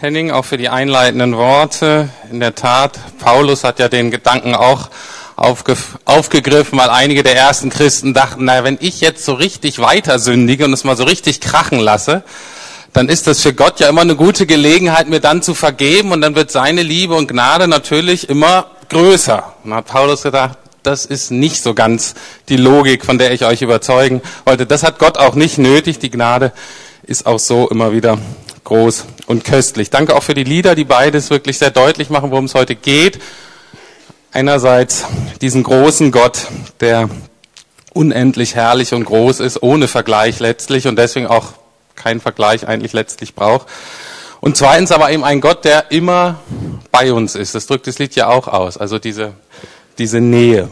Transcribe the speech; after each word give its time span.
Henning 0.00 0.30
auch 0.30 0.46
für 0.46 0.56
die 0.56 0.70
einleitenden 0.70 1.36
Worte. 1.36 2.08
In 2.30 2.40
der 2.40 2.54
Tat, 2.54 2.98
Paulus 3.18 3.64
hat 3.64 3.78
ja 3.78 3.90
den 3.90 4.10
Gedanken 4.10 4.54
auch 4.54 4.88
aufge 5.36 5.76
aufgegriffen, 6.06 6.78
weil 6.78 6.88
einige 6.88 7.22
der 7.22 7.36
ersten 7.36 7.68
Christen 7.68 8.14
dachten, 8.14 8.46
naja, 8.46 8.64
wenn 8.64 8.78
ich 8.80 9.02
jetzt 9.02 9.26
so 9.26 9.34
richtig 9.34 9.78
weiter 9.78 10.18
sündige 10.18 10.64
und 10.64 10.72
es 10.72 10.84
mal 10.84 10.96
so 10.96 11.04
richtig 11.04 11.42
krachen 11.42 11.78
lasse, 11.78 12.22
dann 12.94 13.10
ist 13.10 13.26
das 13.26 13.42
für 13.42 13.52
Gott 13.52 13.78
ja 13.78 13.90
immer 13.90 14.00
eine 14.00 14.16
gute 14.16 14.46
Gelegenheit, 14.46 15.06
mir 15.06 15.20
dann 15.20 15.42
zu 15.42 15.52
vergeben 15.52 16.12
und 16.12 16.22
dann 16.22 16.34
wird 16.34 16.50
seine 16.50 16.82
Liebe 16.82 17.14
und 17.14 17.28
Gnade 17.28 17.68
natürlich 17.68 18.30
immer 18.30 18.70
größer. 18.88 19.52
Und 19.64 19.74
hat 19.74 19.84
Paulus 19.84 20.22
gedacht, 20.22 20.56
das 20.82 21.04
ist 21.04 21.30
nicht 21.30 21.62
so 21.62 21.74
ganz 21.74 22.14
die 22.48 22.56
Logik, 22.56 23.04
von 23.04 23.18
der 23.18 23.32
ich 23.32 23.44
euch 23.44 23.60
überzeugen 23.60 24.22
wollte. 24.46 24.64
Das 24.64 24.82
hat 24.82 24.98
Gott 24.98 25.18
auch 25.18 25.34
nicht 25.34 25.58
nötig. 25.58 25.98
Die 25.98 26.10
Gnade 26.10 26.52
ist 27.02 27.26
auch 27.26 27.38
so 27.38 27.68
immer 27.68 27.92
wieder 27.92 28.16
groß 28.70 29.04
und 29.26 29.42
köstlich. 29.42 29.90
Danke 29.90 30.14
auch 30.14 30.22
für 30.22 30.34
die 30.34 30.44
Lieder, 30.44 30.76
die 30.76 30.84
beides 30.84 31.28
wirklich 31.28 31.58
sehr 31.58 31.70
deutlich 31.70 32.08
machen, 32.08 32.30
worum 32.30 32.44
es 32.44 32.54
heute 32.54 32.76
geht. 32.76 33.20
Einerseits 34.30 35.04
diesen 35.40 35.64
großen 35.64 36.12
Gott, 36.12 36.46
der 36.78 37.10
unendlich 37.92 38.54
herrlich 38.54 38.94
und 38.94 39.04
groß 39.04 39.40
ist, 39.40 39.60
ohne 39.60 39.88
Vergleich 39.88 40.38
letztlich 40.38 40.86
und 40.86 40.96
deswegen 40.96 41.26
auch 41.26 41.54
keinen 41.96 42.20
Vergleich 42.20 42.68
eigentlich 42.68 42.92
letztlich 42.92 43.34
braucht. 43.34 43.66
Und 44.40 44.56
zweitens 44.56 44.92
aber 44.92 45.10
eben 45.10 45.24
ein 45.24 45.40
Gott, 45.40 45.64
der 45.64 45.90
immer 45.90 46.38
bei 46.92 47.12
uns 47.12 47.34
ist. 47.34 47.56
Das 47.56 47.66
drückt 47.66 47.88
das 47.88 47.98
Lied 47.98 48.14
ja 48.14 48.28
auch 48.28 48.46
aus. 48.46 48.76
Also 48.76 49.00
diese 49.00 49.34
diese 49.98 50.20
Nähe. 50.20 50.70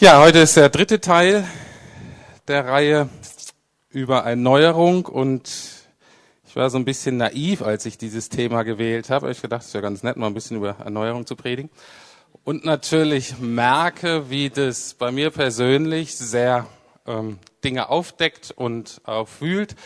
Ja, 0.00 0.20
heute 0.20 0.38
ist 0.38 0.56
der 0.56 0.70
dritte 0.70 1.00
Teil 1.00 1.46
der 2.48 2.66
Reihe 2.66 3.08
über 3.94 4.20
Erneuerung 4.24 5.06
und 5.06 5.48
ich 6.46 6.56
war 6.56 6.68
so 6.68 6.78
ein 6.78 6.84
bisschen 6.84 7.16
naiv, 7.16 7.62
als 7.62 7.86
ich 7.86 7.96
dieses 7.96 8.28
Thema 8.28 8.64
gewählt 8.64 9.08
habe. 9.08 9.30
Ich 9.30 9.40
gedacht, 9.40 9.62
es 9.62 9.72
wäre 9.72 9.82
ganz 9.82 10.02
nett, 10.02 10.16
mal 10.16 10.26
ein 10.26 10.34
bisschen 10.34 10.56
über 10.56 10.76
Erneuerung 10.84 11.26
zu 11.26 11.36
predigen. 11.36 11.70
Und 12.42 12.64
natürlich 12.64 13.38
merke, 13.38 14.30
wie 14.30 14.50
das 14.50 14.94
bei 14.94 15.12
mir 15.12 15.30
persönlich 15.30 16.16
sehr 16.16 16.66
ähm, 17.06 17.38
Dinge 17.62 17.88
aufdeckt 17.88 18.52
und 18.54 19.00
auch 19.04 19.28
fühlt. 19.28 19.76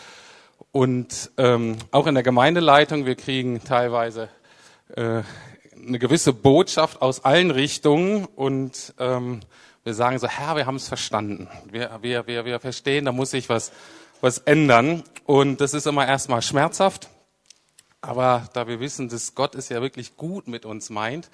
Und 0.73 1.31
ähm, 1.37 1.77
auch 1.91 2.07
in 2.07 2.15
der 2.15 2.25
Gemeindeleitung, 2.25 3.05
wir 3.05 3.15
kriegen 3.15 3.63
teilweise 3.63 4.31
äh, 4.97 5.23
eine 5.77 5.99
gewisse 5.99 6.33
Botschaft 6.33 7.03
aus 7.03 7.25
allen 7.25 7.51
Richtungen 7.51 8.25
und 8.25 8.95
ähm, 8.99 9.41
wir 9.85 9.95
sagen 9.95 10.19
so, 10.19 10.29
Herr, 10.29 10.57
wir 10.57 10.67
haben 10.67 10.77
es 10.77 10.89
verstanden. 10.89 11.49
Wir, 11.71 11.99
wir, 12.03 12.27
wir, 12.27 12.45
wir 12.45 12.61
verstehen, 12.61 13.07
da 13.07 13.13
muss 13.13 13.31
sich 13.31 13.49
was, 13.49 13.73
was 14.21 14.39
ändern. 14.39 15.05
Und 15.27 15.61
das 15.61 15.75
ist 15.75 15.87
immer 15.87 16.07
erstmal 16.07 16.43
schmerzhaft. 16.43 17.09
Aber 18.01 18.49
da 18.53 18.69
wir 18.69 18.81
wissen, 18.81 19.09
dass 19.09 19.35
Gott 19.35 19.55
es 19.55 19.69
ja 19.69 19.83
wirklich 19.83 20.17
gut 20.17 20.49
mit 20.49 20.65
uns 20.65 20.91
meint 20.91 21.31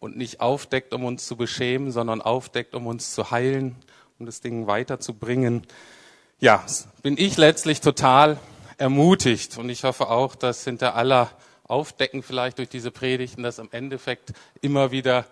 und 0.00 0.16
nicht 0.16 0.40
aufdeckt, 0.40 0.94
um 0.94 1.04
uns 1.04 1.26
zu 1.26 1.36
beschämen, 1.36 1.90
sondern 1.90 2.22
aufdeckt, 2.22 2.74
um 2.74 2.86
uns 2.86 3.14
zu 3.14 3.30
heilen, 3.30 3.76
um 4.18 4.26
das 4.26 4.40
Ding 4.40 4.66
weiterzubringen, 4.66 5.66
ja, 6.40 6.64
bin 7.02 7.16
ich 7.18 7.36
letztlich 7.36 7.80
total 7.80 8.38
ermutigt. 8.78 9.58
Und 9.58 9.68
ich 9.70 9.84
hoffe 9.84 10.08
auch, 10.08 10.34
dass 10.34 10.64
hinter 10.64 10.94
aller 10.94 11.30
aufdecken 11.64 12.22
vielleicht 12.22 12.58
durch 12.58 12.68
diese 12.68 12.90
Predigten, 12.90 13.42
dass 13.42 13.58
im 13.58 13.68
Endeffekt 13.72 14.32
immer 14.62 14.90
wieder 14.90 15.26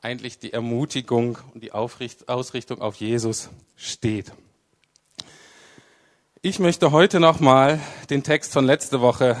eigentlich 0.00 0.38
die 0.38 0.52
Ermutigung 0.52 1.38
und 1.52 1.62
die 1.62 1.72
Ausrichtung 1.72 2.80
auf 2.80 2.96
Jesus 2.96 3.50
steht. 3.76 4.32
Ich 6.44 6.58
möchte 6.58 6.90
heute 6.90 7.20
nochmal 7.20 7.78
den 8.10 8.24
Text 8.24 8.52
von 8.52 8.64
letzte 8.64 9.00
Woche 9.00 9.36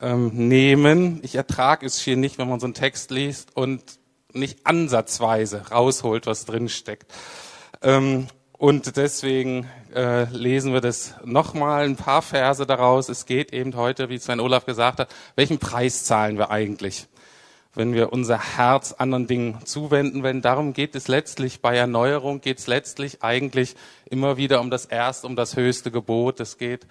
ähm, 0.00 0.48
nehmen. 0.48 1.20
Ich 1.22 1.36
ertrage 1.36 1.86
es 1.86 2.00
hier 2.00 2.16
nicht, 2.16 2.36
wenn 2.36 2.48
man 2.48 2.58
so 2.58 2.66
einen 2.66 2.74
Text 2.74 3.12
liest 3.12 3.56
und 3.56 3.80
nicht 4.32 4.66
ansatzweise 4.66 5.68
rausholt, 5.70 6.26
was 6.26 6.44
drin 6.44 6.68
steckt. 6.68 7.06
Ähm, 7.80 8.26
und 8.58 8.96
deswegen 8.96 9.68
äh, 9.94 10.24
lesen 10.36 10.72
wir 10.72 10.80
das 10.80 11.14
nochmal, 11.24 11.84
ein 11.84 11.94
paar 11.94 12.22
Verse 12.22 12.66
daraus. 12.66 13.08
Es 13.08 13.24
geht 13.24 13.52
eben 13.52 13.76
heute, 13.76 14.08
wie 14.08 14.18
Sven 14.18 14.40
Olaf 14.40 14.66
gesagt 14.66 14.98
hat, 14.98 15.14
welchen 15.36 15.60
Preis 15.60 16.02
zahlen 16.02 16.38
wir 16.38 16.50
eigentlich, 16.50 17.06
wenn 17.74 17.94
wir 17.94 18.12
unser 18.12 18.56
Herz 18.56 18.92
anderen 18.92 19.26
Dingen 19.26 19.58
zuwenden? 19.64 20.22
Wenn 20.22 20.42
darum 20.42 20.72
geht 20.72 20.94
es 20.94 21.08
letztlich 21.08 21.60
bei 21.60 21.76
Erneuerung, 21.76 22.40
geht 22.40 22.58
es 22.58 22.66
letztlich 22.66 23.22
eigentlich 23.22 23.76
immer 24.04 24.36
wieder 24.36 24.60
um 24.60 24.70
das 24.70 24.84
erste, 24.84 25.26
um 25.26 25.36
das 25.36 25.56
höchste 25.56 25.90
Gebot. 25.90 26.40
Es 26.40 26.58
geht, 26.58 26.86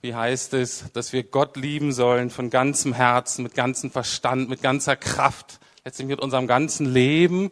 wie 0.00 0.14
heißt 0.14 0.54
es, 0.54 0.90
dass 0.92 1.12
wir 1.12 1.22
Gott 1.22 1.56
lieben 1.56 1.92
sollen 1.92 2.30
von 2.30 2.50
ganzem 2.50 2.92
Herzen, 2.92 3.42
mit 3.42 3.54
ganzem 3.54 3.90
Verstand, 3.90 4.48
mit 4.48 4.62
ganzer 4.62 4.96
Kraft, 4.96 5.60
letztlich 5.84 6.08
mit 6.08 6.20
unserem 6.20 6.46
ganzen 6.46 6.86
Leben 6.86 7.50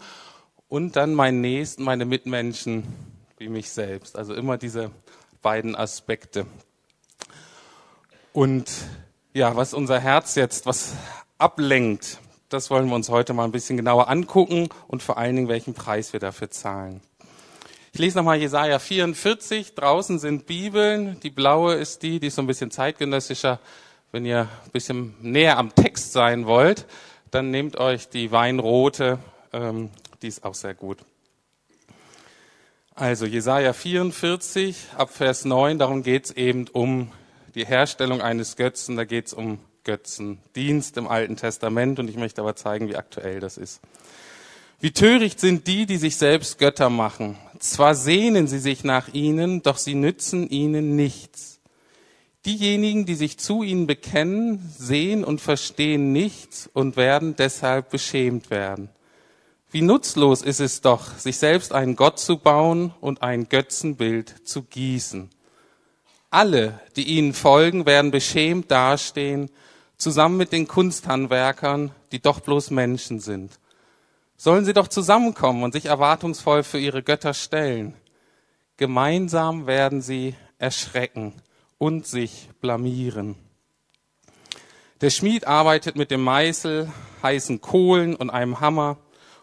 und 0.69 0.97
dann 0.97 1.15
meinen 1.15 1.41
Nächsten, 1.41 1.83
meine 1.83 2.05
Mitmenschen 2.05 2.85
wie 3.39 3.49
mich 3.49 3.71
selbst. 3.71 4.17
Also 4.17 4.35
immer 4.35 4.57
diese 4.57 4.91
beiden 5.43 5.75
Aspekte. 5.75 6.47
Und 8.33 8.71
ja, 9.33 9.57
was 9.57 9.75
unser 9.75 9.99
Herz 9.99 10.35
jetzt, 10.35 10.67
was 10.67 10.95
ablenkt, 11.39 12.19
das 12.51 12.69
wollen 12.69 12.89
wir 12.89 12.97
uns 12.97 13.09
heute 13.09 13.33
mal 13.33 13.45
ein 13.45 13.53
bisschen 13.53 13.77
genauer 13.77 14.09
angucken 14.09 14.69
und 14.89 15.03
vor 15.03 15.17
allen 15.17 15.37
Dingen, 15.37 15.49
welchen 15.49 15.73
Preis 15.73 16.13
wir 16.13 16.21
dafür 16.21 16.51
zahlen. 16.51 17.01
Ich 17.93 18.01
lese 18.01 18.19
nochmal 18.19 18.39
Jesaja 18.39 18.79
44. 18.79 19.75
Draußen 19.75 20.19
sind 20.19 20.47
Bibeln. 20.47 21.19
Die 21.21 21.31
blaue 21.31 21.75
ist 21.75 22.03
die, 22.03 22.21
die 22.21 22.27
ist 22.27 22.35
so 22.35 22.43
ein 22.43 22.47
bisschen 22.47 22.71
zeitgenössischer. 22.71 23.61
Wenn 24.13 24.25
ihr 24.25 24.49
ein 24.65 24.71
bisschen 24.73 25.15
näher 25.21 25.59
am 25.59 25.75
Text 25.75 26.13
sein 26.13 26.47
wollt, 26.47 26.87
dann 27.31 27.51
nehmt 27.51 27.77
euch 27.77 28.09
die 28.09 28.33
Weinrote. 28.33 29.21
Ähm, 29.53 29.91
die 30.23 30.29
ist 30.29 30.45
auch 30.45 30.55
sehr 30.55 30.75
gut. 30.75 30.99
Also 32.97 33.27
Jesaja 33.27 33.73
44 33.73 34.77
ab 34.97 35.11
Vers 35.11 35.45
9, 35.45 35.79
darum 35.79 36.03
geht 36.03 36.27
es 36.27 36.31
eben 36.33 36.67
um 36.69 37.13
die 37.55 37.65
Herstellung 37.65 38.21
eines 38.21 38.57
Götzen, 38.57 38.97
da 38.97 39.05
geht 39.05 39.29
es 39.29 39.33
um 39.33 39.59
Götzendienst 39.85 40.97
im 40.97 41.09
Alten 41.09 41.37
Testament 41.37 41.99
und 41.99 42.09
ich 42.09 42.17
möchte 42.17 42.41
aber 42.41 42.57
zeigen, 42.57 42.89
wie 42.89 42.97
aktuell 42.97 43.41
das 43.41 43.57
ist. 43.57 43.81
Wie 44.81 44.93
töricht 44.93 45.41
sind 45.41 45.67
die, 45.67 45.85
die 45.85 45.99
sich 45.99 46.17
selbst 46.17 46.59
Götter 46.59 46.89
machen. 46.89 47.37
Zwar 47.59 47.95
sehnen 47.95 48.47
sie 48.47 48.59
sich 48.59 48.83
nach 48.85 49.13
ihnen, 49.13 49.63
doch 49.63 49.77
sie 49.77 49.95
nützen 49.95 50.49
ihnen 50.49 50.97
nichts. 50.97 51.61
Diejenigen, 52.47 53.05
die 53.05 53.15
sich 53.15 53.39
zu 53.39 53.63
ihnen 53.63 53.87
bekennen, 53.87 54.73
sehen 54.75 55.25
und 55.25 55.43
verstehen 55.43 56.13
nichts 56.13 56.71
und 56.73 56.97
werden 56.97 57.37
deshalb 57.37 57.91
beschämt 57.91 58.49
werden. 58.49 58.89
Wie 59.71 59.83
nutzlos 59.83 60.41
ist 60.41 60.61
es 60.61 60.81
doch, 60.81 61.19
sich 61.19 61.37
selbst 61.37 61.73
einen 61.73 61.97
Gott 61.97 62.19
zu 62.19 62.39
bauen 62.39 62.95
und 63.01 63.23
ein 63.23 63.49
Götzenbild 63.51 64.49
zu 64.49 64.63
gießen. 64.63 65.29
Alle, 66.31 66.81
die 66.97 67.05
ihnen 67.05 67.35
folgen, 67.35 67.85
werden 67.85 68.11
beschämt 68.11 68.71
dastehen, 68.71 69.51
zusammen 70.01 70.37
mit 70.37 70.53
den 70.53 70.67
Kunsthandwerkern, 70.67 71.93
die 72.13 72.21
doch 72.21 72.41
bloß 72.41 72.71
Menschen 72.71 73.21
sind. 73.21 73.59
Sollen 74.37 74.65
sie 74.65 74.73
doch 74.73 74.89
zusammenkommen 74.89 75.63
und 75.63 75.73
sich 75.73 75.87
erwartungsvoll 75.87 76.63
für 76.63 76.79
ihre 76.79 77.03
Götter 77.03 77.35
stellen. 77.35 77.95
Gemeinsam 78.77 79.67
werden 79.67 80.01
sie 80.01 80.35
erschrecken 80.59 81.35
und 81.79 82.07
sich 82.07 82.49
blamieren. 82.61 83.37
Der 85.03 85.11
Schmied 85.11 85.47
arbeitet 85.47 85.97
mit 85.97 86.11
dem 86.11 86.23
Meißel, 86.23 86.91
heißen 87.23 87.61
Kohlen 87.61 88.17
und 88.17 88.31
einem 88.31 88.61
Hammer 88.61 88.99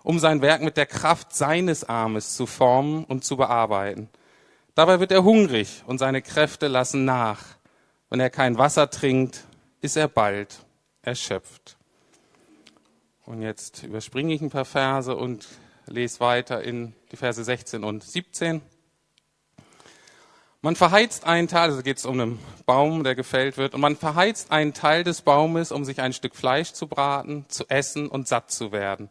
um 0.08 0.20
sein 0.20 0.42
Werk 0.42 0.62
mit 0.62 0.78
der 0.78 0.86
Kraft 0.86 1.36
seines 1.36 1.84
Armes 1.84 2.38
zu 2.38 2.46
formen 2.46 3.04
und 3.04 3.26
zu 3.26 3.36
bearbeiten. 3.36 4.08
Dabei 4.74 5.02
wird 5.02 5.12
er 5.12 5.26
hungrig 5.26 5.84
und 5.86 5.98
seine 5.98 6.22
Kräfte 6.22 6.70
lassen 6.70 7.04
nach. 7.04 7.44
Wenn 8.10 8.22
er 8.22 8.30
kein 8.30 8.58
Wasser 8.58 8.90
trinkt, 8.90 9.44
ist 9.88 9.96
er 9.96 10.10
bald 10.10 10.66
erschöpft. 11.02 11.78
Und 13.26 13.42
jetzt 13.42 13.84
überspringe 13.84 14.34
ich 14.34 14.42
ein 14.42 14.50
paar 14.50 14.66
Verse 14.66 15.16
und 15.16 15.48
lese 15.86 16.20
weiter 16.20 16.62
in 16.62 16.94
die 17.14 17.16
Verse 17.16 17.42
16 17.42 17.86
und 17.86 18.04
17. 18.04 18.62
Man 20.62 20.76
verheizt 20.76 21.26
einen 21.26 21.48
Teil, 21.48 21.70
also 21.70 21.84
geht 21.84 22.00
es 22.00 22.06
um 22.06 22.20
einen 22.20 22.40
Baum, 22.66 23.06
der 23.06 23.16
gefällt 23.16 23.56
wird, 23.56 23.74
und 23.76 23.80
man 23.80 23.96
verheizt 23.96 24.52
einen 24.52 24.74
Teil 24.74 25.06
des 25.06 25.22
Baumes, 25.22 25.72
um 25.72 25.86
sich 25.86 26.02
ein 26.02 26.12
Stück 26.12 26.36
Fleisch 26.36 26.74
zu 26.74 26.88
braten, 26.88 27.46
zu 27.48 27.64
essen 27.70 28.10
und 28.10 28.28
satt 28.28 28.52
zu 28.52 28.74
werden. 28.74 29.10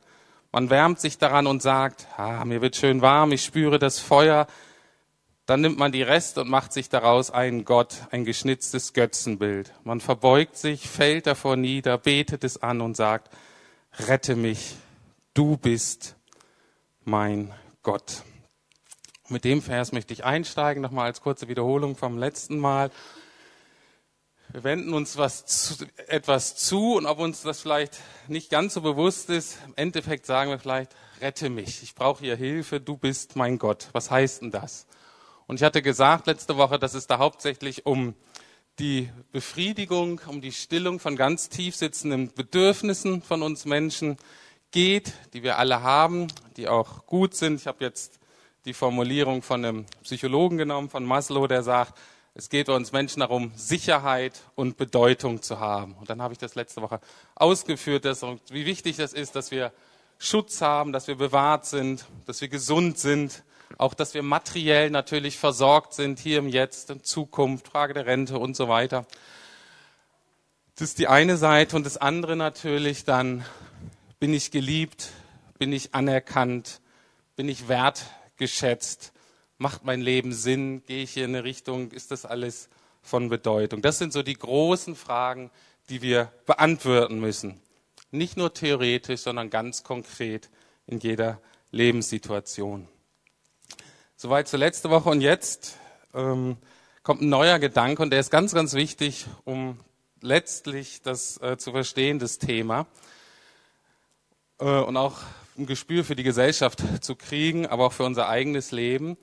Man 0.52 0.68
wärmt 0.68 1.00
sich 1.00 1.16
daran 1.16 1.46
und 1.46 1.62
sagt, 1.62 2.06
ah, 2.18 2.44
mir 2.44 2.60
wird 2.60 2.76
schön 2.76 3.00
warm, 3.00 3.32
ich 3.32 3.42
spüre 3.42 3.78
das 3.78 3.98
Feuer. 3.98 4.46
Dann 5.46 5.60
nimmt 5.60 5.78
man 5.78 5.92
die 5.92 6.02
Reste 6.02 6.40
und 6.40 6.50
macht 6.50 6.72
sich 6.72 6.88
daraus 6.88 7.30
einen 7.30 7.64
Gott, 7.64 7.94
ein 8.10 8.24
geschnitztes 8.24 8.92
Götzenbild. 8.92 9.72
Man 9.84 10.00
verbeugt 10.00 10.56
sich, 10.56 10.88
fällt 10.88 11.28
davor 11.28 11.54
nieder, 11.54 11.98
betet 11.98 12.42
es 12.42 12.60
an 12.60 12.80
und 12.80 12.96
sagt, 12.96 13.32
rette 14.08 14.34
mich, 14.34 14.74
du 15.34 15.56
bist 15.56 16.16
mein 17.04 17.54
Gott. 17.84 18.24
Mit 19.28 19.44
dem 19.44 19.62
Vers 19.62 19.92
möchte 19.92 20.12
ich 20.12 20.24
einsteigen, 20.24 20.82
nochmal 20.82 21.06
als 21.06 21.20
kurze 21.20 21.46
Wiederholung 21.46 21.96
vom 21.96 22.18
letzten 22.18 22.58
Mal. 22.58 22.90
Wir 24.48 24.64
wenden 24.64 24.94
uns 24.94 25.16
was 25.16 25.46
zu, 25.46 25.86
etwas 26.08 26.56
zu 26.56 26.94
und 26.94 27.06
ob 27.06 27.20
uns 27.20 27.42
das 27.42 27.60
vielleicht 27.60 27.98
nicht 28.26 28.50
ganz 28.50 28.74
so 28.74 28.80
bewusst 28.80 29.30
ist, 29.30 29.58
im 29.64 29.74
Endeffekt 29.76 30.26
sagen 30.26 30.50
wir 30.50 30.58
vielleicht, 30.58 30.94
rette 31.20 31.50
mich, 31.50 31.82
ich 31.84 31.94
brauche 31.94 32.24
hier 32.24 32.36
Hilfe, 32.36 32.80
du 32.80 32.96
bist 32.96 33.36
mein 33.36 33.58
Gott. 33.58 33.88
Was 33.92 34.10
heißt 34.10 34.42
denn 34.42 34.50
das? 34.50 34.86
Und 35.46 35.56
ich 35.56 35.62
hatte 35.62 35.82
gesagt 35.82 36.26
letzte 36.26 36.56
Woche, 36.56 36.78
dass 36.78 36.94
es 36.94 37.06
da 37.06 37.18
hauptsächlich 37.18 37.86
um 37.86 38.14
die 38.78 39.08
Befriedigung, 39.32 40.20
um 40.26 40.40
die 40.40 40.52
Stillung 40.52 40.98
von 41.00 41.16
ganz 41.16 41.48
tief 41.48 41.76
sitzenden 41.76 42.32
Bedürfnissen 42.34 43.22
von 43.22 43.42
uns 43.42 43.64
Menschen 43.64 44.16
geht, 44.70 45.14
die 45.32 45.42
wir 45.42 45.58
alle 45.58 45.82
haben, 45.82 46.26
die 46.56 46.68
auch 46.68 47.06
gut 47.06 47.34
sind. 47.34 47.60
Ich 47.60 47.66
habe 47.66 47.84
jetzt 47.84 48.18
die 48.64 48.74
Formulierung 48.74 49.42
von 49.42 49.64
einem 49.64 49.86
Psychologen 50.02 50.58
genommen, 50.58 50.90
von 50.90 51.04
Maslow, 51.04 51.46
der 51.46 51.62
sagt, 51.62 51.96
es 52.34 52.50
geht 52.50 52.66
bei 52.66 52.74
uns 52.74 52.92
Menschen 52.92 53.20
darum, 53.20 53.52
Sicherheit 53.56 54.42
und 54.56 54.76
Bedeutung 54.76 55.40
zu 55.40 55.58
haben. 55.58 55.94
Und 55.94 56.10
dann 56.10 56.20
habe 56.20 56.34
ich 56.34 56.38
das 56.38 56.54
letzte 56.54 56.82
Woche 56.82 57.00
ausgeführt, 57.34 58.04
dass, 58.04 58.22
wie 58.50 58.66
wichtig 58.66 58.96
das 58.96 59.14
ist, 59.14 59.36
dass 59.36 59.50
wir 59.50 59.72
Schutz 60.18 60.60
haben, 60.60 60.92
dass 60.92 61.08
wir 61.08 61.14
bewahrt 61.14 61.64
sind, 61.64 62.04
dass 62.26 62.40
wir 62.42 62.48
gesund 62.48 62.98
sind, 62.98 63.42
auch 63.78 63.94
dass 63.94 64.14
wir 64.14 64.22
materiell 64.22 64.90
natürlich 64.90 65.38
versorgt 65.38 65.94
sind, 65.94 66.18
hier 66.18 66.38
im 66.38 66.48
Jetzt, 66.48 66.90
in 66.90 67.02
Zukunft, 67.02 67.68
Frage 67.68 67.94
der 67.94 68.06
Rente 68.06 68.38
und 68.38 68.56
so 68.56 68.68
weiter. 68.68 69.06
Das 70.76 70.90
ist 70.90 70.98
die 70.98 71.08
eine 71.08 71.36
Seite 71.36 71.76
und 71.76 71.86
das 71.86 71.96
andere 71.96 72.36
natürlich 72.36 73.04
dann, 73.04 73.44
bin 74.18 74.34
ich 74.34 74.50
geliebt, 74.50 75.10
bin 75.58 75.72
ich 75.72 75.94
anerkannt, 75.94 76.80
bin 77.34 77.48
ich 77.48 77.68
wertgeschätzt, 77.68 79.12
Macht 79.58 79.84
mein 79.84 80.02
Leben 80.02 80.32
Sinn? 80.32 80.82
Gehe 80.84 81.02
ich 81.02 81.12
hier 81.12 81.24
in 81.24 81.34
eine 81.34 81.44
Richtung? 81.44 81.90
Ist 81.90 82.10
das 82.10 82.26
alles 82.26 82.68
von 83.00 83.30
Bedeutung? 83.30 83.80
Das 83.80 83.98
sind 83.98 84.12
so 84.12 84.22
die 84.22 84.34
großen 84.34 84.94
Fragen, 84.94 85.50
die 85.88 86.02
wir 86.02 86.30
beantworten 86.44 87.20
müssen. 87.20 87.60
Nicht 88.10 88.36
nur 88.36 88.52
theoretisch, 88.52 89.22
sondern 89.22 89.48
ganz 89.48 89.82
konkret 89.82 90.50
in 90.86 90.98
jeder 90.98 91.40
Lebenssituation. 91.70 92.86
Soweit 94.16 94.48
zur 94.48 94.58
letzten 94.58 94.90
Woche 94.90 95.10
und 95.10 95.20
jetzt 95.20 95.76
ähm, 96.14 96.56
kommt 97.02 97.22
ein 97.22 97.28
neuer 97.28 97.58
Gedanke 97.58 98.02
und 98.02 98.10
der 98.10 98.20
ist 98.20 98.30
ganz, 98.30 98.54
ganz 98.54 98.74
wichtig, 98.74 99.26
um 99.44 99.78
letztlich 100.20 101.02
das 101.02 101.40
äh, 101.42 101.56
zu 101.58 101.70
verstehen, 101.70 102.18
das 102.18 102.38
Thema. 102.38 102.86
Äh, 104.58 104.64
und 104.64 104.96
auch 104.96 105.18
ein 105.58 105.66
Gespür 105.66 106.04
für 106.04 106.16
die 106.16 106.22
Gesellschaft 106.22 106.82
zu 107.02 107.14
kriegen, 107.14 107.66
aber 107.66 107.86
auch 107.86 107.92
für 107.92 108.04
unser 108.04 108.28
eigenes 108.28 108.72
Leben 108.72 109.16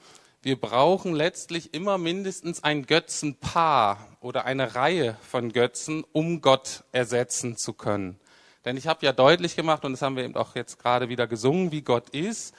wir 0.43 0.59
brauchen 0.59 1.15
letztlich 1.15 1.73
immer 1.73 1.97
mindestens 1.97 2.65
ein 2.65 2.85
Götzenpaar 2.85 4.17
oder 4.19 4.43
eine 4.43 4.75
Reihe 4.75 5.15
von 5.21 5.53
Götzen, 5.53 6.03
um 6.11 6.41
Gott 6.41 6.83
ersetzen 6.91 7.55
zu 7.55 7.71
können. 7.71 8.19
Denn 8.65 8.75
ich 8.75 8.87
habe 8.87 9.05
ja 9.05 9.13
deutlich 9.13 9.55
gemacht, 9.55 9.85
und 9.85 9.93
das 9.93 10.01
haben 10.01 10.17
wir 10.17 10.25
eben 10.25 10.35
auch 10.35 10.55
jetzt 10.55 10.79
gerade 10.79 11.07
wieder 11.07 11.27
gesungen, 11.27 11.71
wie 11.71 11.81
Gott 11.81 12.09
ist. 12.09 12.53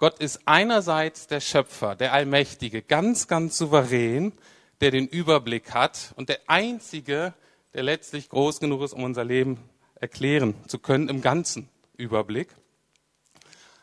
Gott 0.00 0.18
ist 0.18 0.40
einerseits 0.46 1.26
der 1.26 1.40
Schöpfer, 1.40 1.94
der 1.94 2.14
Allmächtige, 2.14 2.80
ganz, 2.80 3.28
ganz 3.28 3.58
souverän, 3.58 4.32
der 4.80 4.90
den 4.90 5.06
Überblick 5.06 5.74
hat 5.74 6.14
und 6.16 6.30
der 6.30 6.40
Einzige, 6.46 7.34
der 7.74 7.82
letztlich 7.82 8.30
groß 8.30 8.60
genug 8.60 8.80
ist, 8.80 8.94
um 8.94 9.02
unser 9.02 9.24
Leben 9.24 9.58
erklären 9.96 10.54
zu 10.68 10.78
können 10.78 11.10
im 11.10 11.20
ganzen 11.20 11.68
Überblick. 11.98 12.48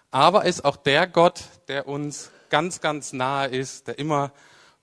Aber 0.09 0.45
ist 0.45 0.65
auch 0.65 0.75
der 0.75 1.05
Gott, 1.05 1.43
der 1.67 1.87
uns 1.87 2.31
ganz, 2.49 2.81
ganz 2.81 3.13
nahe 3.13 3.49
ist, 3.49 3.87
der 3.87 3.99
immer 3.99 4.31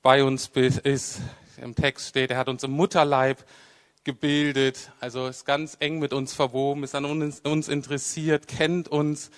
bei 0.02 0.22
uns 0.22 0.46
ist. 0.46 1.18
Im 1.60 1.74
Text 1.74 2.10
steht, 2.10 2.30
er 2.30 2.38
hat 2.38 2.48
uns 2.48 2.62
im 2.62 2.70
Mutterleib 2.70 3.44
gebildet, 4.04 4.92
also 5.00 5.26
ist 5.26 5.44
ganz 5.44 5.76
eng 5.80 5.98
mit 5.98 6.12
uns 6.12 6.32
verwoben, 6.32 6.84
ist 6.84 6.94
an 6.94 7.04
uns, 7.04 7.40
uns 7.40 7.66
interessiert, 7.66 8.46
kennt 8.46 8.86
uns. 8.86 9.32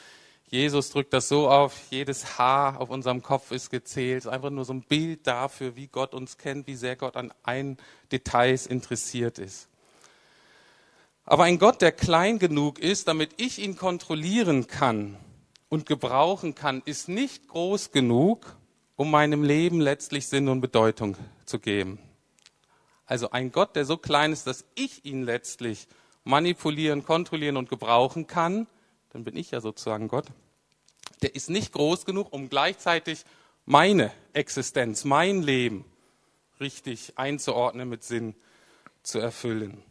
Jesus 0.48 0.90
drückt 0.90 1.12
das 1.12 1.28
so 1.28 1.48
auf, 1.50 1.74
jedes 1.90 2.38
Haar 2.38 2.80
auf 2.80 2.90
unserem 2.90 3.22
Kopf 3.22 3.50
ist 3.50 3.70
gezählt. 3.70 4.26
Einfach 4.26 4.50
nur 4.50 4.64
so 4.64 4.72
ein 4.72 4.82
Bild 4.82 5.26
dafür, 5.26 5.74
wie 5.74 5.88
Gott 5.88 6.14
uns 6.14 6.38
kennt, 6.38 6.66
wie 6.66 6.76
sehr 6.76 6.96
Gott 6.96 7.16
an 7.16 7.32
allen 7.42 7.78
Details 8.12 8.66
interessiert 8.66 9.38
ist. 9.38 9.68
Aber 11.24 11.44
ein 11.44 11.58
Gott, 11.58 11.82
der 11.82 11.90
klein 11.90 12.38
genug 12.38 12.78
ist, 12.78 13.08
damit 13.08 13.30
ich 13.38 13.58
ihn 13.58 13.76
kontrollieren 13.76 14.68
kann, 14.68 15.16
und 15.68 15.86
gebrauchen 15.86 16.54
kann, 16.54 16.82
ist 16.84 17.08
nicht 17.08 17.48
groß 17.48 17.90
genug, 17.90 18.56
um 18.96 19.10
meinem 19.10 19.42
Leben 19.42 19.80
letztlich 19.80 20.28
Sinn 20.28 20.48
und 20.48 20.60
Bedeutung 20.60 21.16
zu 21.44 21.58
geben. 21.58 21.98
Also 23.04 23.30
ein 23.30 23.52
Gott, 23.52 23.76
der 23.76 23.84
so 23.84 23.96
klein 23.96 24.32
ist, 24.32 24.46
dass 24.46 24.64
ich 24.74 25.04
ihn 25.04 25.22
letztlich 25.22 25.86
manipulieren, 26.24 27.04
kontrollieren 27.04 27.56
und 27.56 27.68
gebrauchen 27.68 28.26
kann, 28.26 28.66
dann 29.16 29.24
bin 29.24 29.34
ich 29.34 29.50
ja 29.50 29.62
sozusagen 29.62 30.08
Gott, 30.08 30.26
der 31.22 31.34
ist 31.34 31.48
nicht 31.48 31.72
groß 31.72 32.04
genug, 32.04 32.34
um 32.34 32.50
gleichzeitig 32.50 33.24
meine 33.64 34.12
Existenz, 34.34 35.04
mein 35.04 35.40
Leben 35.40 35.86
richtig 36.60 37.14
einzuordnen, 37.16 37.88
mit 37.88 38.04
Sinn 38.04 38.34
zu 39.02 39.18
erfüllen. 39.18 39.82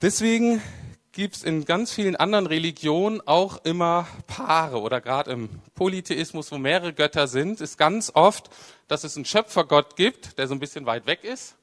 Deswegen 0.00 0.60
gibt 1.12 1.36
es 1.36 1.44
in 1.44 1.64
ganz 1.64 1.92
vielen 1.92 2.16
anderen 2.16 2.48
Religionen 2.48 3.20
auch 3.28 3.64
immer 3.64 4.08
Paare 4.26 4.80
oder 4.80 5.00
gerade 5.00 5.30
im 5.30 5.48
Polytheismus, 5.76 6.50
wo 6.50 6.58
mehrere 6.58 6.92
Götter 6.92 7.28
sind, 7.28 7.60
ist 7.60 7.78
ganz 7.78 8.10
oft, 8.12 8.50
dass 8.88 9.04
es 9.04 9.14
einen 9.14 9.24
Schöpfergott 9.24 9.94
gibt, 9.94 10.36
der 10.36 10.48
so 10.48 10.54
ein 10.54 10.60
bisschen 10.60 10.84
weit 10.84 11.06
weg 11.06 11.22
ist. 11.22 11.54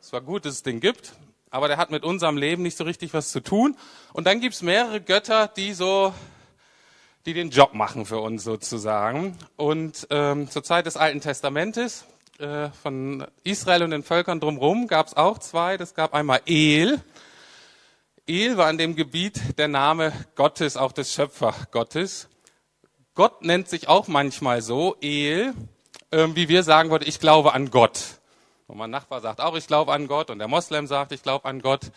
Es 0.00 0.10
war 0.10 0.22
gut, 0.22 0.46
dass 0.46 0.54
es 0.54 0.62
den 0.62 0.80
gibt, 0.80 1.12
aber 1.54 1.68
der 1.68 1.76
hat 1.76 1.90
mit 1.90 2.04
unserem 2.04 2.36
Leben 2.36 2.62
nicht 2.62 2.76
so 2.76 2.84
richtig 2.84 3.14
was 3.14 3.32
zu 3.32 3.40
tun. 3.40 3.76
Und 4.12 4.26
dann 4.26 4.40
gibt 4.40 4.54
es 4.54 4.62
mehrere 4.62 5.00
Götter, 5.00 5.48
die 5.48 5.72
so, 5.72 6.12
die 7.26 7.32
den 7.32 7.50
Job 7.50 7.74
machen 7.74 8.04
für 8.04 8.18
uns 8.18 8.44
sozusagen. 8.44 9.38
Und 9.56 10.06
ähm, 10.10 10.50
zur 10.50 10.62
Zeit 10.62 10.86
des 10.86 10.96
Alten 10.96 11.20
Testamentes 11.20 12.04
äh, 12.38 12.68
von 12.82 13.26
Israel 13.44 13.84
und 13.84 13.90
den 13.90 14.02
Völkern 14.02 14.40
drumherum 14.40 14.88
gab 14.88 15.06
es 15.06 15.16
auch 15.16 15.38
zwei. 15.38 15.76
Das 15.76 15.94
gab 15.94 16.12
einmal 16.12 16.40
El 16.46 17.00
El 18.26 18.56
war 18.56 18.70
in 18.70 18.78
dem 18.78 18.96
Gebiet 18.96 19.58
der 19.58 19.68
Name 19.68 20.10
Gottes, 20.34 20.78
auch 20.78 20.92
des 20.92 21.12
Schöpfergottes. 21.12 22.28
Gott 23.14 23.42
nennt 23.42 23.68
sich 23.68 23.86
auch 23.86 24.08
manchmal 24.08 24.62
so, 24.62 24.96
El, 25.02 25.52
äh, 26.10 26.26
wie 26.32 26.48
wir 26.48 26.62
sagen 26.62 26.88
würden, 26.90 27.04
ich 27.06 27.20
glaube 27.20 27.52
an 27.52 27.70
Gott. 27.70 28.20
Und 28.66 28.78
mein 28.78 28.90
Nachbar 28.90 29.20
sagt 29.20 29.40
auch, 29.40 29.54
ich 29.56 29.66
glaube 29.66 29.92
an 29.92 30.06
Gott 30.06 30.30
und 30.30 30.38
der 30.38 30.48
Moslem 30.48 30.86
sagt, 30.86 31.12
ich 31.12 31.22
glaube 31.22 31.44
an 31.46 31.60
Gott. 31.60 31.92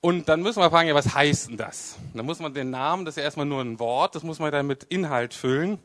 Und 0.00 0.28
dann 0.28 0.42
müssen 0.42 0.60
wir 0.60 0.70
fragen, 0.70 0.88
ja, 0.88 0.94
was 0.94 1.12
heißt 1.14 1.48
denn 1.48 1.56
das? 1.56 1.96
Dann 2.14 2.24
muss 2.24 2.38
man 2.38 2.54
den 2.54 2.70
Namen, 2.70 3.04
das 3.04 3.12
ist 3.12 3.18
ja 3.18 3.24
erstmal 3.24 3.46
nur 3.46 3.60
ein 3.62 3.80
Wort, 3.80 4.14
das 4.14 4.22
muss 4.22 4.38
man 4.38 4.52
dann 4.52 4.66
mit 4.66 4.84
Inhalt 4.84 5.34
füllen. 5.34 5.80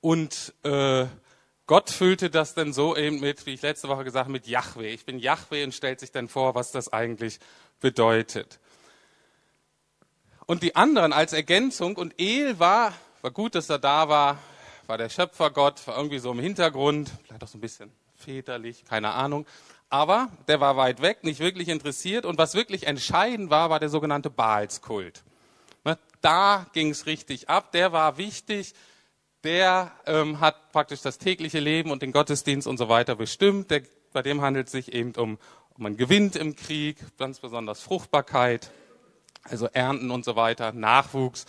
Und 0.00 0.54
äh, 0.64 1.06
Gott 1.66 1.90
füllte 1.90 2.30
das 2.30 2.54
dann 2.54 2.72
so 2.72 2.96
eben 2.96 3.20
mit, 3.20 3.46
wie 3.46 3.54
ich 3.54 3.62
letzte 3.62 3.88
Woche 3.88 4.02
gesagt 4.02 4.24
habe, 4.24 4.32
mit 4.32 4.48
Yahweh. 4.48 4.92
Ich 4.92 5.04
bin 5.04 5.20
Yahweh 5.20 5.62
und 5.62 5.72
stellt 5.72 6.00
sich 6.00 6.10
dann 6.10 6.26
vor, 6.26 6.56
was 6.56 6.72
das 6.72 6.92
eigentlich 6.92 7.38
bedeutet. 7.78 8.58
Und 10.46 10.64
die 10.64 10.74
anderen 10.74 11.12
als 11.12 11.32
Ergänzung, 11.32 11.96
und 11.96 12.18
El 12.18 12.58
war, 12.58 12.92
war 13.22 13.30
gut, 13.30 13.54
dass 13.54 13.70
er 13.70 13.78
da 13.78 14.08
war, 14.08 14.38
war 14.88 14.98
der 14.98 15.08
Schöpfergott, 15.08 15.86
war 15.86 15.96
irgendwie 15.96 16.18
so 16.18 16.32
im 16.32 16.40
Hintergrund, 16.40 17.08
vielleicht 17.22 17.44
auch 17.44 17.48
so 17.48 17.56
ein 17.56 17.60
bisschen 17.60 17.92
väterlich, 18.20 18.84
keine 18.84 19.12
Ahnung. 19.12 19.46
Aber 19.88 20.28
der 20.46 20.60
war 20.60 20.76
weit 20.76 21.02
weg, 21.02 21.24
nicht 21.24 21.40
wirklich 21.40 21.68
interessiert. 21.68 22.24
Und 22.24 22.38
was 22.38 22.54
wirklich 22.54 22.86
entscheidend 22.86 23.50
war, 23.50 23.70
war 23.70 23.80
der 23.80 23.88
sogenannte 23.88 24.30
Baalskult. 24.30 25.24
Ne, 25.84 25.98
da 26.20 26.66
ging 26.72 26.90
es 26.90 27.06
richtig 27.06 27.48
ab, 27.48 27.72
der 27.72 27.92
war 27.92 28.18
wichtig 28.18 28.74
der 29.44 29.92
ähm, 30.06 30.40
hat 30.40 30.72
praktisch 30.72 31.00
das 31.00 31.18
tägliche 31.18 31.60
Leben 31.60 31.90
und 31.90 32.02
den 32.02 32.12
Gottesdienst 32.12 32.66
und 32.66 32.78
so 32.78 32.88
weiter 32.88 33.16
bestimmt. 33.16 33.70
Der, 33.70 33.82
bei 34.12 34.22
dem 34.22 34.42
handelt 34.42 34.66
es 34.66 34.72
sich 34.72 34.92
eben 34.92 35.12
um, 35.14 35.38
um 35.76 35.86
einen 35.86 35.96
Gewinn 35.96 36.30
im 36.32 36.56
Krieg, 36.56 36.98
ganz 37.18 37.40
besonders 37.40 37.80
Fruchtbarkeit, 37.80 38.70
also 39.44 39.66
Ernten 39.66 40.10
und 40.10 40.24
so 40.24 40.36
weiter, 40.36 40.72
Nachwuchs. 40.72 41.46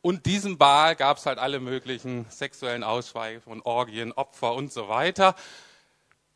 Und 0.00 0.26
diesem 0.26 0.58
Baal 0.58 0.96
gab 0.96 1.18
es 1.18 1.26
halt 1.26 1.38
alle 1.38 1.60
möglichen 1.60 2.26
sexuellen 2.28 2.84
Ausschweige 2.84 3.40
von 3.40 3.62
Orgien, 3.62 4.12
Opfer 4.12 4.54
und 4.54 4.72
so 4.72 4.88
weiter, 4.88 5.34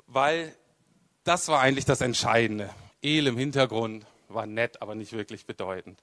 weil 0.09 0.55
das 1.25 1.49
war 1.49 1.61
eigentlich 1.61 1.85
das 1.85 2.01
Entscheidende. 2.01 2.71
El 3.03 3.29
im 3.29 3.37
Hintergrund 3.37 4.07
war 4.29 4.47
nett, 4.47 4.83
aber 4.83 4.95
nicht 4.95 5.13
wirklich 5.13 5.47
bedeutend. 5.47 6.03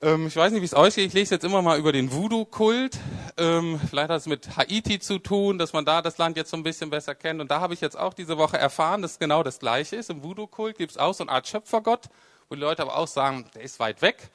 Ähm, 0.00 0.28
ich 0.28 0.36
weiß 0.36 0.52
nicht, 0.52 0.60
wie 0.60 0.66
es 0.66 0.74
aussieht. 0.74 1.06
Ich 1.06 1.12
lese 1.14 1.34
jetzt 1.34 1.44
immer 1.44 1.62
mal 1.62 1.78
über 1.78 1.92
den 1.92 2.12
Voodoo-Kult. 2.12 2.98
Ähm, 3.36 3.80
vielleicht 3.88 4.10
hat 4.10 4.18
es 4.18 4.26
mit 4.26 4.56
Haiti 4.56 5.00
zu 5.00 5.18
tun, 5.18 5.58
dass 5.58 5.72
man 5.72 5.84
da 5.84 6.00
das 6.00 6.18
Land 6.18 6.36
jetzt 6.36 6.50
so 6.50 6.56
ein 6.56 6.62
bisschen 6.62 6.90
besser 6.90 7.14
kennt. 7.14 7.40
Und 7.40 7.50
da 7.50 7.60
habe 7.60 7.74
ich 7.74 7.80
jetzt 7.80 7.98
auch 7.98 8.14
diese 8.14 8.38
Woche 8.38 8.56
erfahren, 8.56 9.02
dass 9.02 9.18
genau 9.18 9.42
das 9.42 9.58
Gleiche 9.58 9.96
ist. 9.96 10.10
Im 10.10 10.22
Voodoo-Kult 10.22 10.78
gibt 10.78 10.92
es 10.92 10.98
auch 10.98 11.14
so 11.14 11.24
eine 11.24 11.32
Art 11.32 11.48
Schöpfergott, 11.48 12.08
wo 12.48 12.54
die 12.54 12.60
Leute 12.60 12.82
aber 12.82 12.96
auch 12.96 13.08
sagen, 13.08 13.46
der 13.54 13.62
ist 13.62 13.80
weit 13.80 14.00
weg. 14.00 14.30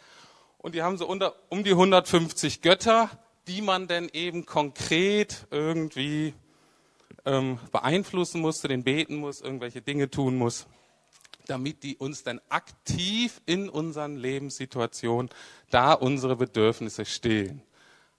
Und 0.58 0.76
die 0.76 0.82
haben 0.82 0.98
so 0.98 1.08
unter, 1.08 1.36
um 1.48 1.64
die 1.64 1.72
150 1.72 2.62
Götter, 2.62 3.10
die 3.48 3.62
man 3.62 3.88
denn 3.88 4.10
eben 4.12 4.46
konkret 4.46 5.48
irgendwie 5.52 6.34
ähm, 7.26 7.60
beeinflussen 7.72 8.42
muss, 8.42 8.60
zu 8.62 8.68
den 8.68 8.84
beten 8.84 9.16
muss, 9.18 9.42
irgendwelche 9.42 9.82
Dinge 9.82 10.10
tun 10.10 10.38
muss. 10.38 10.68
damit 11.48 11.82
die 11.82 11.98
uns 11.98 12.24
dann 12.24 12.40
aktiv 12.50 13.42
in 13.48 13.70
unseren 13.70 14.16
Lebenssituationen 14.18 15.32
da 15.72 15.94
unsere 15.94 16.36
Bedürfnisse 16.36 17.06
stillen. 17.06 17.64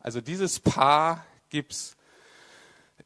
Also 0.01 0.21
dieses 0.21 0.59
Paar 0.59 1.25
gibt's 1.49 1.97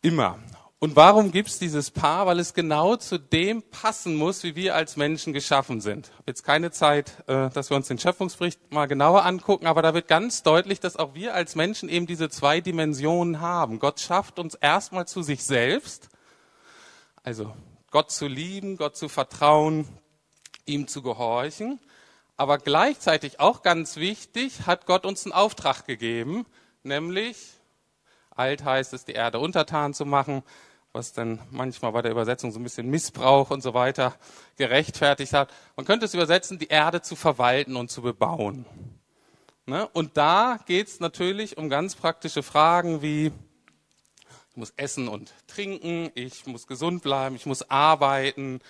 immer. 0.01 0.39
Und 0.85 0.97
warum 0.97 1.33
gibt's 1.33 1.59
dieses 1.59 1.91
Paar? 1.91 2.26
Weil 2.26 2.38
es 2.38 2.53
genau 2.53 2.97
zu 2.97 3.17
dem 3.17 3.62
passen 3.62 4.17
muss, 4.17 4.43
wie 4.43 4.55
wir 4.55 4.75
als 4.75 4.99
Menschen 4.99 5.33
geschaffen 5.33 5.81
sind. 5.81 6.09
Ich 6.09 6.12
habe 6.12 6.25
jetzt 6.26 6.45
keine 6.45 6.73
Zeit, 6.73 7.25
äh, 7.26 7.49
dass 7.49 7.71
wir 7.71 7.79
uns 7.79 7.88
den 7.88 7.99
Schöpfungsbericht 7.99 8.71
mal 8.71 8.85
genauer 8.85 9.25
angucken, 9.25 9.67
aber 9.67 9.81
da 9.81 9.95
wird 9.95 10.09
ganz 10.09 10.43
deutlich, 10.43 10.81
dass 10.81 10.99
auch 10.99 11.14
wir 11.14 11.33
als 11.33 11.55
Menschen 11.55 11.88
eben 11.88 12.07
diese 12.07 12.29
zwei 12.29 12.61
Dimensionen 12.61 13.41
haben. 13.41 13.79
Gott 13.79 13.99
schafft 13.99 14.38
uns 14.38 14.57
erstmal 14.57 15.09
zu 15.09 15.23
sich 15.23 15.43
selbst, 15.43 16.11
also 17.23 17.57
Gott 17.91 18.11
zu 18.11 18.26
lieben, 18.26 18.76
Gott 18.76 18.95
zu 18.95 19.09
vertrauen, 19.09 19.88
ihm 20.67 20.87
zu 20.87 21.00
gehorchen. 21.00 21.81
Aber 22.37 22.59
gleichzeitig 22.59 23.41
auch 23.41 23.62
ganz 23.62 23.97
wichtig, 23.97 24.67
hat 24.67 24.85
Gott 24.85 25.07
uns 25.07 25.25
einen 25.25 25.33
Auftrag 25.33 25.87
gegeben, 25.87 26.45
nämlich, 26.83 27.38
alt 28.29 28.64
heißt 28.64 28.93
es, 28.93 29.07
die 29.07 29.12
Erde 29.12 29.38
untertan 29.38 29.95
zu 29.95 30.05
machen, 30.05 30.43
was 30.95 31.13
dann 31.13 31.41
manchmal 31.51 31.91
bei 31.91 32.03
der 32.03 32.13
Übersetzung 32.13 32.53
so 32.53 32.61
ein 32.61 32.63
bisschen 32.63 32.89
Missbrauch 32.89 33.51
und 33.51 33.63
so 33.63 33.75
weiter 33.75 34.15
gerechtfertigt 34.57 35.33
hat. 35.33 35.53
Man 35.75 35.85
könnte 35.85 36.07
es 36.07 36.15
übersetzen, 36.15 36.61
die 36.61 36.69
Erde 36.69 37.03
zu 37.03 37.17
verwalten 37.17 37.75
und 37.75 37.91
zu 37.91 38.01
bebauen. 38.01 38.65
Ne? 39.67 39.89
Und 39.89 40.17
da 40.17 40.61
geht 40.67 40.87
es 40.87 41.01
natürlich 41.01 41.59
um 41.59 41.69
ganz 41.69 41.97
praktische 41.97 42.45
Fragen 42.45 43.03
wie, 43.03 43.33
ich 44.51 44.57
muss 44.57 44.73
essen 44.77 45.09
und 45.09 45.35
trinken, 45.49 46.13
ich 46.15 46.47
muss 46.47 46.69
gesund 46.69 47.03
bleiben, 47.03 47.35
ich 47.35 47.45
muss 47.45 47.69
arbeiten, 47.69 48.61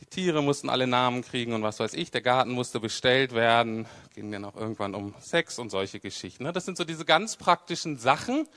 die 0.00 0.06
Tiere 0.06 0.42
mussten 0.42 0.68
alle 0.68 0.88
Namen 0.88 1.22
kriegen 1.22 1.52
und 1.52 1.62
was 1.62 1.78
weiß 1.78 1.94
ich, 1.94 2.10
der 2.10 2.22
Garten 2.22 2.50
musste 2.50 2.80
bestellt 2.80 3.34
werden, 3.34 3.86
ging 4.16 4.32
dann 4.32 4.44
auch 4.44 4.56
irgendwann 4.56 4.96
um 4.96 5.14
Sex 5.20 5.60
und 5.60 5.70
solche 5.70 6.00
Geschichten. 6.00 6.42
Ne? 6.42 6.52
Das 6.52 6.64
sind 6.64 6.76
so 6.76 6.82
diese 6.82 7.04
ganz 7.04 7.36
praktischen 7.36 7.98
Sachen, 7.98 8.48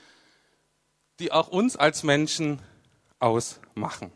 die 1.20 1.30
auch 1.30 1.46
uns 1.46 1.76
als 1.76 2.02
Menschen 2.02 2.60
ausmachen. 3.26 4.12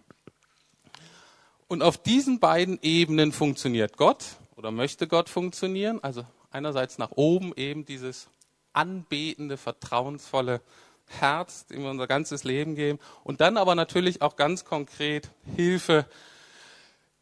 Und 1.68 1.82
auf 1.82 1.98
diesen 1.98 2.40
beiden 2.40 2.78
Ebenen 2.82 3.32
funktioniert 3.32 3.96
Gott 3.96 4.24
oder 4.56 4.70
möchte 4.70 5.06
Gott 5.06 5.28
funktionieren. 5.28 6.02
Also 6.02 6.24
einerseits 6.50 6.98
nach 6.98 7.12
oben 7.12 7.52
eben 7.54 7.84
dieses 7.84 8.28
anbetende, 8.72 9.56
vertrauensvolle 9.56 10.60
Herz, 11.06 11.66
dem 11.66 11.82
wir 11.82 11.90
unser 11.90 12.06
ganzes 12.06 12.44
Leben 12.44 12.74
geben. 12.74 12.98
Und 13.24 13.40
dann 13.40 13.56
aber 13.56 13.74
natürlich 13.74 14.22
auch 14.22 14.36
ganz 14.36 14.64
konkret 14.64 15.30
Hilfe 15.56 16.06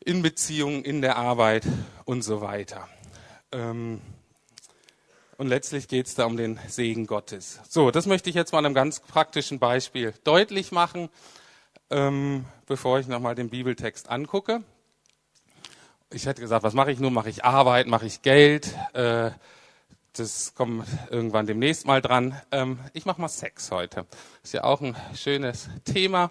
in 0.00 0.22
Beziehungen, 0.22 0.84
in 0.84 1.02
der 1.02 1.16
Arbeit 1.16 1.66
und 2.04 2.22
so 2.22 2.40
weiter. 2.40 2.88
Ähm, 3.52 4.00
und 5.36 5.46
letztlich 5.46 5.88
geht 5.88 6.06
es 6.06 6.14
da 6.14 6.24
um 6.24 6.36
den 6.36 6.58
Segen 6.68 7.06
Gottes. 7.06 7.60
So, 7.68 7.90
das 7.90 8.06
möchte 8.06 8.28
ich 8.28 8.34
jetzt 8.34 8.52
mal 8.52 8.64
einem 8.64 8.74
ganz 8.74 9.00
praktischen 9.00 9.58
Beispiel 9.58 10.14
deutlich 10.24 10.72
machen 10.72 11.08
ähm, 11.90 12.44
bevor 12.66 12.98
ich 12.98 13.08
nochmal 13.08 13.34
den 13.34 13.50
Bibeltext 13.50 14.08
angucke. 14.08 14.62
Ich 16.10 16.26
hätte 16.26 16.40
gesagt, 16.40 16.62
was 16.62 16.74
mache 16.74 16.90
ich 16.90 17.00
nun? 17.00 17.12
Mache 17.12 17.30
ich 17.30 17.44
Arbeit, 17.44 17.86
mache 17.86 18.06
ich 18.06 18.22
Geld? 18.22 18.74
Äh, 18.94 19.30
das 20.14 20.54
kommt 20.54 20.86
irgendwann 21.10 21.46
demnächst 21.46 21.86
mal 21.86 22.00
dran. 22.00 22.40
Ähm, 22.50 22.78
ich 22.92 23.06
mache 23.06 23.20
mal 23.20 23.28
Sex 23.28 23.70
heute. 23.70 24.06
Ist 24.42 24.54
ja 24.54 24.64
auch 24.64 24.80
ein 24.80 24.96
schönes 25.14 25.68
Thema. 25.84 26.30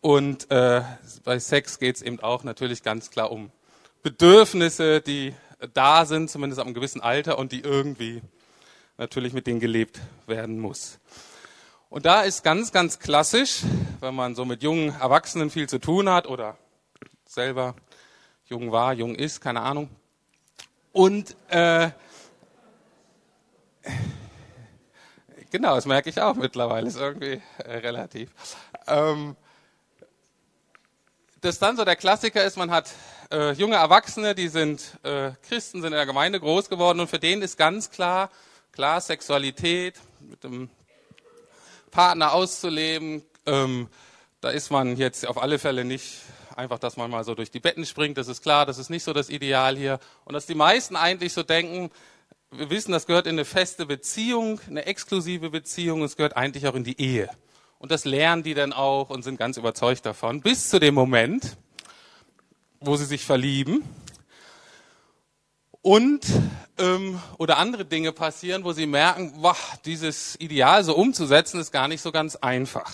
Und 0.00 0.50
äh, 0.50 0.82
bei 1.24 1.38
Sex 1.38 1.78
geht 1.78 1.96
es 1.96 2.02
eben 2.02 2.20
auch 2.20 2.44
natürlich 2.44 2.82
ganz 2.82 3.10
klar 3.10 3.32
um 3.32 3.50
Bedürfnisse, 4.02 5.00
die 5.00 5.34
da 5.72 6.04
sind, 6.04 6.30
zumindest 6.30 6.60
ab 6.60 6.66
einem 6.66 6.74
gewissen 6.74 7.00
Alter 7.00 7.38
und 7.38 7.52
die 7.52 7.60
irgendwie 7.60 8.20
natürlich 8.98 9.32
mit 9.32 9.46
denen 9.46 9.60
gelebt 9.60 10.00
werden 10.26 10.58
muss. 10.58 10.98
Und 11.94 12.06
da 12.06 12.22
ist 12.22 12.42
ganz, 12.42 12.72
ganz 12.72 12.98
klassisch, 12.98 13.60
wenn 14.00 14.16
man 14.16 14.34
so 14.34 14.44
mit 14.44 14.64
jungen 14.64 14.88
Erwachsenen 15.00 15.48
viel 15.48 15.68
zu 15.68 15.78
tun 15.78 16.10
hat 16.10 16.26
oder 16.26 16.56
selber 17.24 17.76
jung 18.46 18.72
war, 18.72 18.94
jung 18.94 19.14
ist, 19.14 19.40
keine 19.40 19.60
Ahnung. 19.60 19.88
Und 20.90 21.36
äh, 21.46 21.90
genau, 25.52 25.76
das 25.76 25.86
merke 25.86 26.10
ich 26.10 26.20
auch 26.20 26.34
mittlerweile, 26.34 26.88
ist 26.88 26.96
irgendwie 26.96 27.40
äh, 27.58 27.76
relativ. 27.76 28.32
Ähm, 28.88 29.36
das 31.42 31.60
dann 31.60 31.76
so 31.76 31.84
der 31.84 31.94
Klassiker 31.94 32.42
ist, 32.42 32.56
man 32.56 32.72
hat 32.72 32.90
äh, 33.30 33.52
junge 33.52 33.76
Erwachsene, 33.76 34.34
die 34.34 34.48
sind 34.48 34.98
äh, 35.04 35.30
Christen, 35.48 35.80
sind 35.80 35.92
in 35.92 35.96
der 35.96 36.06
Gemeinde 36.06 36.40
groß 36.40 36.68
geworden 36.68 36.98
und 36.98 37.06
für 37.08 37.20
denen 37.20 37.42
ist 37.42 37.56
ganz 37.56 37.92
klar, 37.92 38.30
klar 38.72 39.00
Sexualität 39.00 40.00
mit 40.18 40.42
dem 40.42 40.70
Partner 41.94 42.32
auszuleben. 42.32 43.22
Ähm, 43.46 43.88
da 44.40 44.50
ist 44.50 44.70
man 44.70 44.96
jetzt 44.96 45.26
auf 45.26 45.40
alle 45.40 45.60
Fälle 45.60 45.84
nicht 45.84 46.22
einfach, 46.56 46.80
dass 46.80 46.96
man 46.96 47.08
mal 47.08 47.22
so 47.22 47.36
durch 47.36 47.52
die 47.52 47.60
Betten 47.60 47.86
springt. 47.86 48.18
Das 48.18 48.26
ist 48.26 48.42
klar, 48.42 48.66
das 48.66 48.78
ist 48.78 48.90
nicht 48.90 49.04
so 49.04 49.12
das 49.12 49.30
Ideal 49.30 49.76
hier. 49.76 50.00
Und 50.24 50.34
dass 50.34 50.44
die 50.44 50.56
meisten 50.56 50.96
eigentlich 50.96 51.32
so 51.32 51.44
denken, 51.44 51.90
wir 52.50 52.68
wissen, 52.68 52.90
das 52.90 53.06
gehört 53.06 53.26
in 53.26 53.36
eine 53.36 53.44
feste 53.44 53.86
Beziehung, 53.86 54.60
eine 54.68 54.86
exklusive 54.86 55.50
Beziehung, 55.50 56.02
es 56.02 56.16
gehört 56.16 56.36
eigentlich 56.36 56.66
auch 56.66 56.74
in 56.74 56.84
die 56.84 57.00
Ehe. 57.00 57.30
Und 57.78 57.92
das 57.92 58.04
lernen 58.04 58.42
die 58.42 58.54
dann 58.54 58.72
auch 58.72 59.10
und 59.10 59.22
sind 59.22 59.38
ganz 59.38 59.56
überzeugt 59.56 60.04
davon, 60.04 60.40
bis 60.40 60.70
zu 60.70 60.80
dem 60.80 60.94
Moment, 60.94 61.56
wo 62.80 62.96
sie 62.96 63.04
sich 63.04 63.24
verlieben 63.24 63.84
und 65.84 66.24
ähm, 66.78 67.20
oder 67.36 67.58
andere 67.58 67.84
Dinge 67.84 68.12
passieren, 68.12 68.64
wo 68.64 68.72
sie 68.72 68.86
merken, 68.86 69.34
boah, 69.42 69.54
dieses 69.84 70.34
Ideal 70.40 70.82
so 70.82 70.96
umzusetzen 70.96 71.60
ist 71.60 71.72
gar 71.72 71.88
nicht 71.88 72.00
so 72.00 72.10
ganz 72.10 72.36
einfach. 72.36 72.90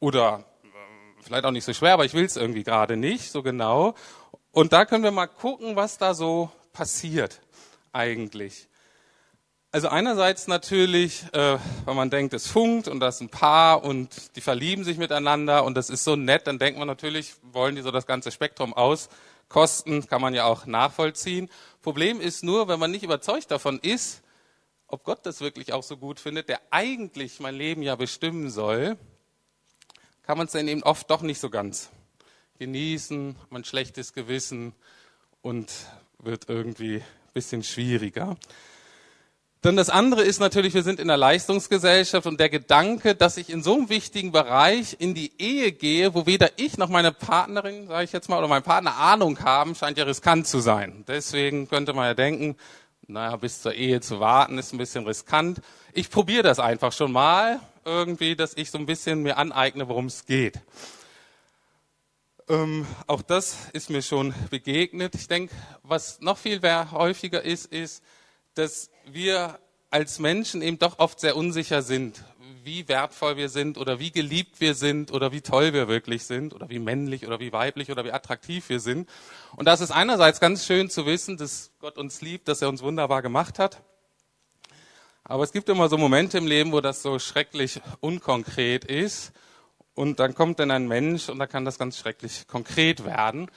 Oder 0.00 0.44
äh, 0.64 1.22
vielleicht 1.22 1.44
auch 1.44 1.52
nicht 1.52 1.64
so 1.64 1.72
schwer, 1.72 1.92
aber 1.92 2.04
ich 2.04 2.12
will 2.12 2.24
es 2.24 2.36
irgendwie 2.36 2.64
gerade 2.64 2.96
nicht 2.96 3.30
so 3.30 3.44
genau. 3.44 3.94
Und 4.50 4.72
da 4.72 4.86
können 4.86 5.04
wir 5.04 5.12
mal 5.12 5.28
gucken, 5.28 5.76
was 5.76 5.98
da 5.98 6.12
so 6.14 6.50
passiert 6.72 7.40
eigentlich. 7.92 8.66
Also 9.70 9.86
einerseits 9.86 10.48
natürlich, 10.48 11.22
äh, 11.32 11.58
wenn 11.84 11.94
man 11.94 12.10
denkt, 12.10 12.34
es 12.34 12.48
funkt 12.48 12.88
und 12.88 12.98
das 12.98 13.16
ist 13.16 13.20
ein 13.20 13.28
Paar 13.28 13.84
und 13.84 14.34
die 14.34 14.40
verlieben 14.40 14.82
sich 14.82 14.98
miteinander 14.98 15.62
und 15.62 15.76
das 15.76 15.90
ist 15.90 16.02
so 16.02 16.16
nett, 16.16 16.48
dann 16.48 16.58
denkt 16.58 16.76
man 16.76 16.88
natürlich, 16.88 17.34
wollen 17.52 17.76
die 17.76 17.82
so 17.82 17.92
das 17.92 18.08
ganze 18.08 18.32
Spektrum 18.32 18.74
auskosten, 19.50 20.06
kann 20.06 20.22
man 20.22 20.32
ja 20.32 20.44
auch 20.44 20.66
nachvollziehen. 20.66 21.50
Problem 21.82 22.20
ist 22.20 22.44
nur, 22.44 22.68
wenn 22.68 22.78
man 22.78 22.90
nicht 22.90 23.02
überzeugt 23.02 23.50
davon 23.50 23.80
ist, 23.80 24.22
ob 24.86 25.04
Gott 25.04 25.26
das 25.26 25.40
wirklich 25.40 25.72
auch 25.72 25.82
so 25.82 25.96
gut 25.96 26.20
findet, 26.20 26.48
der 26.48 26.60
eigentlich 26.70 27.40
mein 27.40 27.56
Leben 27.56 27.82
ja 27.82 27.96
bestimmen 27.96 28.50
soll, 28.50 28.96
kann 30.22 30.38
man 30.38 30.46
es 30.46 30.52
dann 30.52 30.68
eben 30.68 30.84
oft 30.84 31.10
doch 31.10 31.22
nicht 31.22 31.40
so 31.40 31.50
ganz 31.50 31.90
genießen, 32.58 33.36
man 33.50 33.64
schlechtes 33.64 34.12
Gewissen 34.12 34.72
und 35.42 35.72
wird 36.18 36.48
irgendwie 36.48 36.96
ein 36.96 37.32
bisschen 37.34 37.64
schwieriger. 37.64 38.36
Dann 39.62 39.76
das 39.76 39.90
andere 39.90 40.22
ist 40.22 40.40
natürlich, 40.40 40.72
wir 40.72 40.82
sind 40.82 41.00
in 41.00 41.10
einer 41.10 41.18
Leistungsgesellschaft 41.18 42.26
und 42.26 42.40
der 42.40 42.48
Gedanke, 42.48 43.14
dass 43.14 43.36
ich 43.36 43.50
in 43.50 43.62
so 43.62 43.74
einem 43.74 43.90
wichtigen 43.90 44.32
Bereich 44.32 44.96
in 44.98 45.12
die 45.12 45.32
Ehe 45.38 45.72
gehe, 45.72 46.14
wo 46.14 46.24
weder 46.24 46.48
ich 46.56 46.78
noch 46.78 46.88
meine 46.88 47.12
Partnerin, 47.12 47.86
sage 47.86 48.04
ich 48.04 48.12
jetzt 48.12 48.30
mal, 48.30 48.38
oder 48.38 48.48
mein 48.48 48.62
Partner 48.62 48.96
Ahnung 48.96 49.38
haben, 49.40 49.74
scheint 49.74 49.98
ja 49.98 50.04
riskant 50.04 50.46
zu 50.46 50.60
sein. 50.60 51.04
Deswegen 51.06 51.68
könnte 51.68 51.92
man 51.92 52.06
ja 52.06 52.14
denken, 52.14 52.56
naja, 53.06 53.36
bis 53.36 53.60
zur 53.60 53.74
Ehe 53.74 54.00
zu 54.00 54.18
warten 54.18 54.56
ist 54.56 54.72
ein 54.72 54.78
bisschen 54.78 55.06
riskant. 55.06 55.60
Ich 55.92 56.08
probiere 56.08 56.42
das 56.42 56.58
einfach 56.58 56.92
schon 56.92 57.12
mal 57.12 57.60
irgendwie, 57.84 58.36
dass 58.36 58.56
ich 58.56 58.70
so 58.70 58.78
ein 58.78 58.86
bisschen 58.86 59.22
mir 59.22 59.36
aneigne, 59.36 59.88
worum 59.88 60.06
es 60.06 60.24
geht. 60.24 60.58
Ähm, 62.48 62.86
auch 63.06 63.20
das 63.20 63.56
ist 63.74 63.90
mir 63.90 64.00
schon 64.00 64.32
begegnet. 64.48 65.14
Ich 65.14 65.28
denke, 65.28 65.54
was 65.82 66.20
noch 66.20 66.38
viel 66.38 66.62
häufiger 66.62 67.42
ist, 67.42 67.66
ist, 67.66 68.02
dass 68.54 68.90
wir 69.06 69.58
als 69.90 70.18
Menschen 70.18 70.62
eben 70.62 70.78
doch 70.78 70.98
oft 70.98 71.20
sehr 71.20 71.36
unsicher 71.36 71.82
sind, 71.82 72.24
wie 72.62 72.88
wertvoll 72.88 73.36
wir 73.36 73.48
sind 73.48 73.78
oder 73.78 73.98
wie 73.98 74.10
geliebt 74.10 74.60
wir 74.60 74.74
sind 74.74 75.12
oder 75.12 75.32
wie 75.32 75.40
toll 75.40 75.72
wir 75.72 75.88
wirklich 75.88 76.24
sind 76.24 76.54
oder 76.54 76.68
wie 76.68 76.78
männlich 76.78 77.26
oder 77.26 77.40
wie 77.40 77.52
weiblich 77.52 77.90
oder 77.90 78.04
wie 78.04 78.12
attraktiv 78.12 78.68
wir 78.68 78.80
sind. 78.80 79.08
Und 79.56 79.66
das 79.66 79.80
ist 79.80 79.90
einerseits 79.90 80.40
ganz 80.40 80.66
schön 80.66 80.90
zu 80.90 81.06
wissen, 81.06 81.36
dass 81.36 81.72
Gott 81.80 81.98
uns 81.98 82.20
liebt, 82.20 82.48
dass 82.48 82.62
er 82.62 82.68
uns 82.68 82.82
wunderbar 82.82 83.22
gemacht 83.22 83.58
hat. 83.58 83.82
Aber 85.24 85.44
es 85.44 85.52
gibt 85.52 85.68
immer 85.68 85.88
so 85.88 85.96
Momente 85.96 86.38
im 86.38 86.46
Leben, 86.46 86.72
wo 86.72 86.80
das 86.80 87.02
so 87.02 87.18
schrecklich 87.18 87.80
unkonkret 88.00 88.84
ist. 88.84 89.32
Und 89.94 90.18
dann 90.18 90.34
kommt 90.34 90.58
dann 90.58 90.70
ein 90.70 90.88
Mensch 90.88 91.28
und 91.28 91.38
da 91.38 91.46
kann 91.46 91.64
das 91.64 91.78
ganz 91.78 91.98
schrecklich 91.98 92.46
konkret 92.46 93.04
werden. 93.04 93.50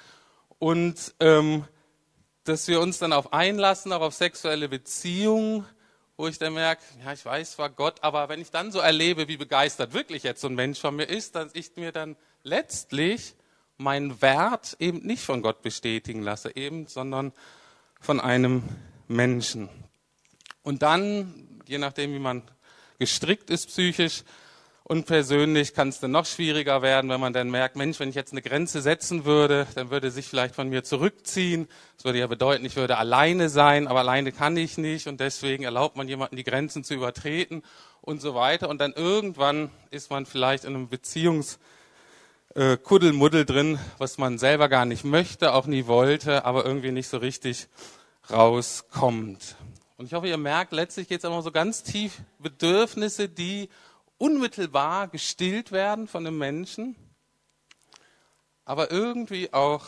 Und 0.60 1.14
ähm, 1.20 1.66
dass 2.44 2.68
wir 2.68 2.82
uns 2.82 3.00
dann 3.00 3.14
auf 3.14 3.34
einlassen, 3.34 3.94
auch 3.94 4.02
auf 4.02 4.14
sexuelle 4.14 4.68
Beziehungen, 4.70 5.66
wo 6.18 6.28
ich 6.28 6.38
dann 6.38 6.54
merke, 6.54 6.84
ja, 7.04 7.14
ich 7.14 7.26
weiß 7.26 7.54
zwar 7.54 7.70
Gott, 7.70 8.04
aber 8.04 8.30
wenn 8.30 8.42
ich 8.42 8.52
dann 8.52 8.72
so 8.72 8.80
erlebe, 8.80 9.28
wie 9.28 9.38
begeistert 9.38 9.94
wirklich 9.94 10.24
jetzt 10.24 10.42
so 10.42 10.48
ein 10.48 10.56
Mensch 10.56 10.80
von 10.80 10.96
mir 10.96 11.06
ist, 11.06 11.36
dass 11.36 11.56
ich 11.56 11.76
mir 11.76 11.92
dann 11.92 12.16
letztlich 12.44 13.36
meinen 13.78 14.22
Wert 14.22 14.76
eben 14.80 15.00
nicht 15.00 15.24
von 15.24 15.42
Gott 15.42 15.62
bestätigen 15.62 16.22
lasse, 16.22 16.56
eben, 16.56 16.88
sondern 16.88 17.34
von 18.00 18.20
einem 18.20 18.64
Menschen. 19.08 19.70
Und 20.62 20.82
dann, 20.82 21.62
je 21.68 21.78
nachdem, 21.78 22.14
wie 22.14 22.20
man 22.20 22.44
gestrickt 23.00 23.50
ist 23.50 23.68
psychisch 23.68 24.24
und 24.86 25.06
persönlich, 25.06 25.74
kann 25.74 25.90
es 25.90 26.00
dann 26.00 26.12
noch 26.12 26.25
schwieriger 26.25 26.82
werden, 26.82 27.10
wenn 27.10 27.20
man 27.20 27.32
dann 27.32 27.50
merkt, 27.50 27.75
Mensch, 27.75 28.00
wenn 28.00 28.10
ich 28.10 28.16
jetzt 28.16 28.34
eine 28.34 28.42
Grenze 28.42 28.82
setzen 28.82 29.24
würde, 29.24 29.66
dann 29.75 29.92
würde 29.92 30.12
sich 30.12 30.28
vielleicht 30.28 30.56
von 30.56 30.68
mir 30.68 30.84
zurückziehen. 30.84 31.70
Das 31.96 32.06
würde 32.06 32.20
ja 32.20 32.28
bedeuten, 32.28 32.66
ich 32.66 32.75
würde 32.75 32.98
alleine 32.98 33.50
sein, 33.50 33.88
aber 33.88 34.00
alleine 34.00 34.34
kann 34.34 34.58
ich 34.58 34.78
nicht 34.78 35.08
und 35.08 35.20
deswegen 35.22 35.63
erlaubt 35.63 35.96
man 35.96 36.10
jemanden, 36.10 36.36
die 36.36 36.44
Grenzen 36.44 36.84
zu 36.84 36.94
übertreten 36.94 37.63
und 38.02 38.22
so 38.22 38.36
weiter. 38.36 38.68
Und 38.68 38.82
dann 38.82 38.92
irgendwann 38.92 39.70
ist 39.90 40.10
man 40.10 40.25
vielleicht 40.25 40.66
in 40.66 40.75
einem 40.75 40.90
Beziehungs- 40.90 41.60
äh, 42.56 42.78
drin, 42.78 43.80
was 43.98 44.18
man 44.18 44.38
selber 44.38 44.70
gar 44.70 44.86
nicht 44.86 45.04
möchte, 45.04 45.54
auch 45.54 45.66
nie 45.66 45.88
wollte, 45.88 46.46
aber 46.46 46.66
irgendwie 46.66 46.92
nicht 46.92 47.08
so 47.08 47.18
richtig 47.18 47.68
rauskommt. 48.30 49.56
Und 49.98 50.06
ich 50.06 50.13
hoffe, 50.13 50.28
ihr 50.28 50.38
merkt, 50.38 50.72
letztlich 50.74 51.08
geht 51.08 51.20
es 51.20 51.24
immer 51.24 51.42
so 51.42 51.52
ganz 51.52 51.84
tief 51.84 52.22
Bedürfnisse, 52.40 53.30
die 53.30 53.70
unmittelbar 54.17 55.08
gestillt 55.08 55.72
werden 55.72 56.08
von 56.08 56.25
einem 56.25 56.38
Menschen, 56.38 56.96
aber 58.65 58.91
irgendwie 58.91 59.53
auch 59.53 59.86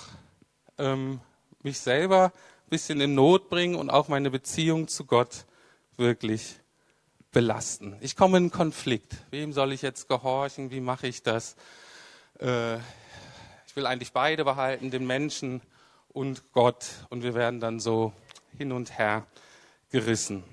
ähm, 0.78 1.22
mich 1.64 1.80
selber 1.80 2.26
ein 2.66 2.70
bisschen 2.70 3.00
in 3.02 3.16
Not 3.16 3.50
bringen 3.50 3.76
und 3.76 3.90
auch 3.90 4.08
meine 4.08 4.30
Beziehung 4.30 4.88
zu 4.88 5.06
Gott 5.06 5.46
wirklich 5.98 6.60
belasten. 7.32 7.98
Ich 8.02 8.16
komme 8.16 8.38
in 8.38 8.52
Konflikt. 8.52 9.16
Wem 9.30 9.54
soll 9.54 9.74
ich 9.74 9.82
jetzt 9.82 10.08
gehorchen? 10.08 10.72
Wie 10.72 10.80
mache 10.80 11.08
ich 11.08 11.22
das? 11.22 11.56
Äh, 12.40 12.78
ich 13.68 13.76
will 13.76 13.86
eigentlich 13.86 14.14
beide 14.14 14.46
behalten, 14.46 14.90
den 14.90 15.06
Menschen 15.06 15.62
und 16.10 16.52
Gott. 16.54 16.86
Und 17.10 17.24
wir 17.24 17.34
werden 17.34 17.60
dann 17.60 17.80
so 17.80 18.14
hin 18.58 18.72
und 18.72 18.98
her 18.98 19.28
gerissen. 19.92 20.44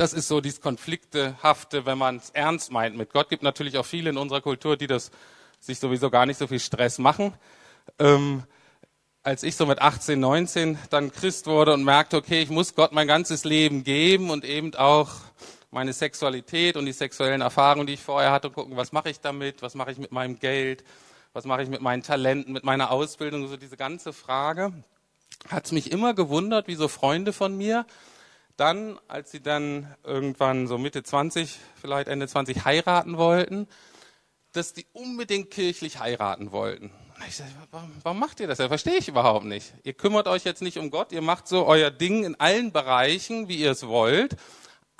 Das 0.00 0.14
ist 0.14 0.28
so 0.28 0.40
dieses 0.40 0.62
Konfliktehafte, 0.62 1.84
wenn 1.84 1.98
man 1.98 2.16
es 2.16 2.30
ernst 2.30 2.72
meint 2.72 2.96
mit 2.96 3.12
Gott. 3.12 3.28
Gibt 3.28 3.42
natürlich 3.42 3.76
auch 3.76 3.84
viele 3.84 4.08
in 4.08 4.16
unserer 4.16 4.40
Kultur, 4.40 4.78
die 4.78 4.86
das 4.86 5.10
sich 5.58 5.78
sowieso 5.78 6.08
gar 6.08 6.24
nicht 6.24 6.38
so 6.38 6.46
viel 6.46 6.58
Stress 6.58 6.96
machen. 6.96 7.34
Ähm, 7.98 8.44
als 9.22 9.42
ich 9.42 9.56
so 9.56 9.66
mit 9.66 9.82
18, 9.82 10.18
19 10.18 10.78
dann 10.88 11.12
Christ 11.12 11.46
wurde 11.46 11.74
und 11.74 11.84
merkte, 11.84 12.16
okay, 12.16 12.40
ich 12.40 12.48
muss 12.48 12.74
Gott 12.74 12.92
mein 12.92 13.08
ganzes 13.08 13.44
Leben 13.44 13.84
geben 13.84 14.30
und 14.30 14.46
eben 14.46 14.74
auch 14.74 15.10
meine 15.70 15.92
Sexualität 15.92 16.78
und 16.78 16.86
die 16.86 16.92
sexuellen 16.92 17.42
Erfahrungen, 17.42 17.86
die 17.86 17.92
ich 17.92 18.00
vorher 18.00 18.32
hatte, 18.32 18.48
gucken, 18.48 18.78
was 18.78 18.92
mache 18.92 19.10
ich 19.10 19.20
damit, 19.20 19.60
was 19.60 19.74
mache 19.74 19.92
ich 19.92 19.98
mit 19.98 20.12
meinem 20.12 20.38
Geld, 20.38 20.82
was 21.34 21.44
mache 21.44 21.62
ich 21.62 21.68
mit 21.68 21.82
meinen 21.82 22.02
Talenten, 22.02 22.54
mit 22.54 22.64
meiner 22.64 22.90
Ausbildung, 22.90 23.48
so 23.48 23.58
diese 23.58 23.76
ganze 23.76 24.14
Frage, 24.14 24.72
hat 25.50 25.66
es 25.66 25.72
mich 25.72 25.92
immer 25.92 26.14
gewundert, 26.14 26.68
wie 26.68 26.74
so 26.74 26.88
Freunde 26.88 27.34
von 27.34 27.54
mir 27.54 27.84
dann, 28.60 28.98
als 29.08 29.30
sie 29.30 29.40
dann 29.40 29.94
irgendwann 30.04 30.66
so 30.66 30.78
Mitte 30.78 31.02
20, 31.02 31.58
vielleicht 31.80 32.08
Ende 32.08 32.28
20 32.28 32.64
heiraten 32.64 33.16
wollten, 33.16 33.66
dass 34.52 34.72
die 34.72 34.86
unbedingt 34.92 35.50
kirchlich 35.50 35.98
heiraten 35.98 36.52
wollten. 36.52 36.92
Ich 37.28 37.36
sage, 37.36 37.50
warum, 37.70 37.92
warum 38.02 38.18
macht 38.18 38.40
ihr 38.40 38.46
das? 38.46 38.58
Das 38.58 38.68
verstehe 38.68 38.96
ich 38.96 39.08
überhaupt 39.08 39.44
nicht. 39.44 39.74
Ihr 39.84 39.92
kümmert 39.92 40.26
euch 40.26 40.44
jetzt 40.44 40.62
nicht 40.62 40.78
um 40.78 40.90
Gott, 40.90 41.12
ihr 41.12 41.22
macht 41.22 41.48
so 41.48 41.66
euer 41.66 41.90
Ding 41.90 42.24
in 42.24 42.38
allen 42.40 42.72
Bereichen, 42.72 43.48
wie 43.48 43.56
ihr 43.56 43.72
es 43.72 43.86
wollt 43.86 44.36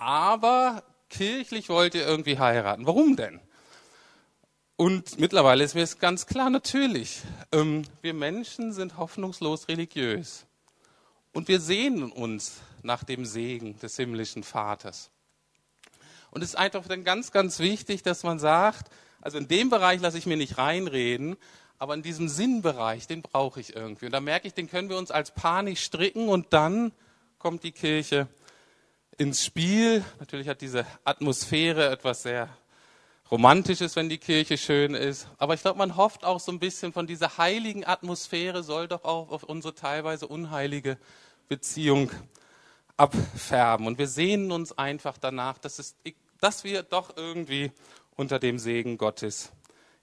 aber 0.01 0.83
kirchlich 1.11 1.69
wollt 1.69 1.95
ihr 1.95 2.07
irgendwie 2.07 2.39
heiraten. 2.39 2.87
Warum 2.87 3.17
denn? 3.17 3.41
Und 4.77 5.21
mittlerweile 5.21 5.63
ist 5.63 5.75
mir 5.75 5.83
es 5.83 5.99
ganz 5.99 6.27
klar, 6.27 6.49
natürlich, 6.49 7.21
ähm, 7.53 7.83
wir 8.01 8.15
Menschen 8.15 8.73
sind 8.73 8.97
hoffnungslos 8.97 9.69
religiös. 9.69 10.47
Und 11.33 11.49
wir 11.49 11.61
sehnen 11.61 12.11
uns 12.11 12.63
nach 12.83 13.05
dem 13.05 13.25
Segen 13.25 13.79
des 13.79 13.97
himmlischen 13.97 14.43
Vaters. 14.43 15.11
Und 16.31 16.43
es 16.43 16.51
ist 16.51 16.57
einfach 16.57 16.87
dann 16.87 17.05
ganz, 17.05 17.33
ganz 17.33 17.59
wichtig, 17.59 18.03
dass 18.03 18.23
man 18.23 18.39
sagt, 18.39 18.91
also 19.21 19.39
in 19.39 19.49
dem 19.49 19.69
Bereich 19.69 20.01
lasse 20.01 20.19
ich 20.19 20.27
mir 20.27 20.37
nicht 20.37 20.59
reinreden, 20.59 21.37
aber 21.79 21.95
in 21.95 22.03
diesem 22.03 22.29
Sinnbereich, 22.29 23.07
den 23.07 23.23
brauche 23.23 23.61
ich 23.61 23.75
irgendwie. 23.75 24.07
Und 24.07 24.13
da 24.13 24.21
merke 24.21 24.47
ich, 24.47 24.55
den 24.55 24.69
können 24.69 24.89
wir 24.89 24.99
uns 24.99 25.11
als 25.11 25.33
Paar 25.33 25.63
nicht 25.63 25.83
stricken 25.83 26.29
und 26.29 26.53
dann 26.53 26.93
kommt 27.39 27.65
die 27.65 27.73
Kirche 27.73 28.29
ins 29.17 29.45
Spiel. 29.45 30.05
Natürlich 30.19 30.49
hat 30.49 30.61
diese 30.61 30.87
Atmosphäre 31.05 31.91
etwas 31.91 32.23
sehr 32.23 32.49
Romantisches, 33.31 33.95
wenn 33.95 34.09
die 34.09 34.19
Kirche 34.19 34.59
schön 34.59 34.95
ist. 34.95 35.29
Aber 35.39 35.55
ich 35.55 35.63
glaube, 35.63 35.79
man 35.79 35.97
hofft 35.97 36.25
auch 36.25 36.41
so 36.41 36.51
ein 36.51 36.59
bisschen 36.59 36.93
von 36.93 37.07
dieser 37.07 37.39
heiligen 37.39 37.87
Atmosphäre 37.87 38.65
soll 38.65 38.89
doch 38.89 39.05
auch 39.05 39.31
auf 39.31 39.45
unsere 39.45 39.73
teilweise 39.73 40.27
unheilige 40.27 40.99
Beziehung 41.49 42.11
abfärben. 43.01 43.87
Und 43.87 43.99
wir 43.99 44.07
sehnen 44.07 44.53
uns 44.53 44.77
einfach 44.77 45.17
danach, 45.17 45.59
dass, 45.59 45.79
es, 45.79 45.97
dass 46.39 46.65
wir 46.65 46.83
doch 46.83 47.17
irgendwie 47.17 47.73
unter 48.15 48.39
dem 48.39 48.59
Segen 48.59 48.99
Gottes 48.99 49.51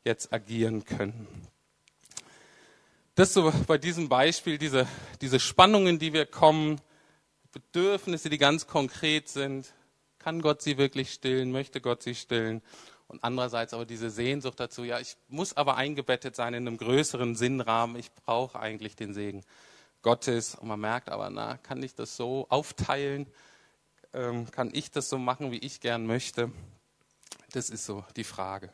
jetzt 0.04 0.34
agieren 0.34 0.84
können. 0.84 1.28
Das 3.14 3.34
so 3.34 3.54
bei 3.68 3.78
diesem 3.78 4.10
Beispiel, 4.10 4.58
diese, 4.58 4.88
diese 5.22 5.40
Spannungen, 5.40 6.00
die 6.00 6.14
wir 6.14 6.26
kommen, 6.26 6.82
Bedürfnisse, 7.52 8.30
die 8.30 8.38
ganz 8.38 8.68
konkret 8.68 9.30
sind. 9.30 9.74
Kann 10.18 10.42
Gott 10.42 10.62
sie 10.62 10.78
wirklich 10.78 11.14
stillen? 11.14 11.52
Möchte 11.52 11.82
Gott 11.82 12.02
sie 12.04 12.16
stillen? 12.16 12.62
Und 13.08 13.24
andererseits 13.24 13.74
aber 13.74 13.86
diese 13.86 14.10
Sehnsucht 14.10 14.60
dazu, 14.60 14.84
ja, 14.84 15.00
ich 15.00 15.16
muss 15.30 15.56
aber 15.56 15.78
eingebettet 15.78 16.36
sein 16.36 16.54
in 16.54 16.68
einem 16.68 16.78
größeren 16.78 17.36
Sinnrahmen. 17.36 17.96
Ich 17.96 18.12
brauche 18.12 18.60
eigentlich 18.60 18.96
den 18.96 19.14
Segen 19.14 19.44
Gottes. 20.08 20.56
Und 20.56 20.70
man 20.70 20.80
merkt 20.80 21.10
aber, 21.10 21.30
na, 21.30 21.58
kann 21.58 21.84
ich 21.84 21.94
das 21.94 22.16
so 22.16 22.46
aufteilen? 22.48 23.28
Ähm, 24.14 24.50
kann 24.52 24.70
ich 24.72 24.90
das 24.90 25.10
so 25.10 25.18
machen, 25.18 25.52
wie 25.52 25.58
ich 25.58 25.82
gern 25.82 26.08
möchte? 26.08 26.50
Das 27.52 27.70
ist 27.70 27.86
so 27.86 28.06
die 28.16 28.24
Frage. 28.24 28.72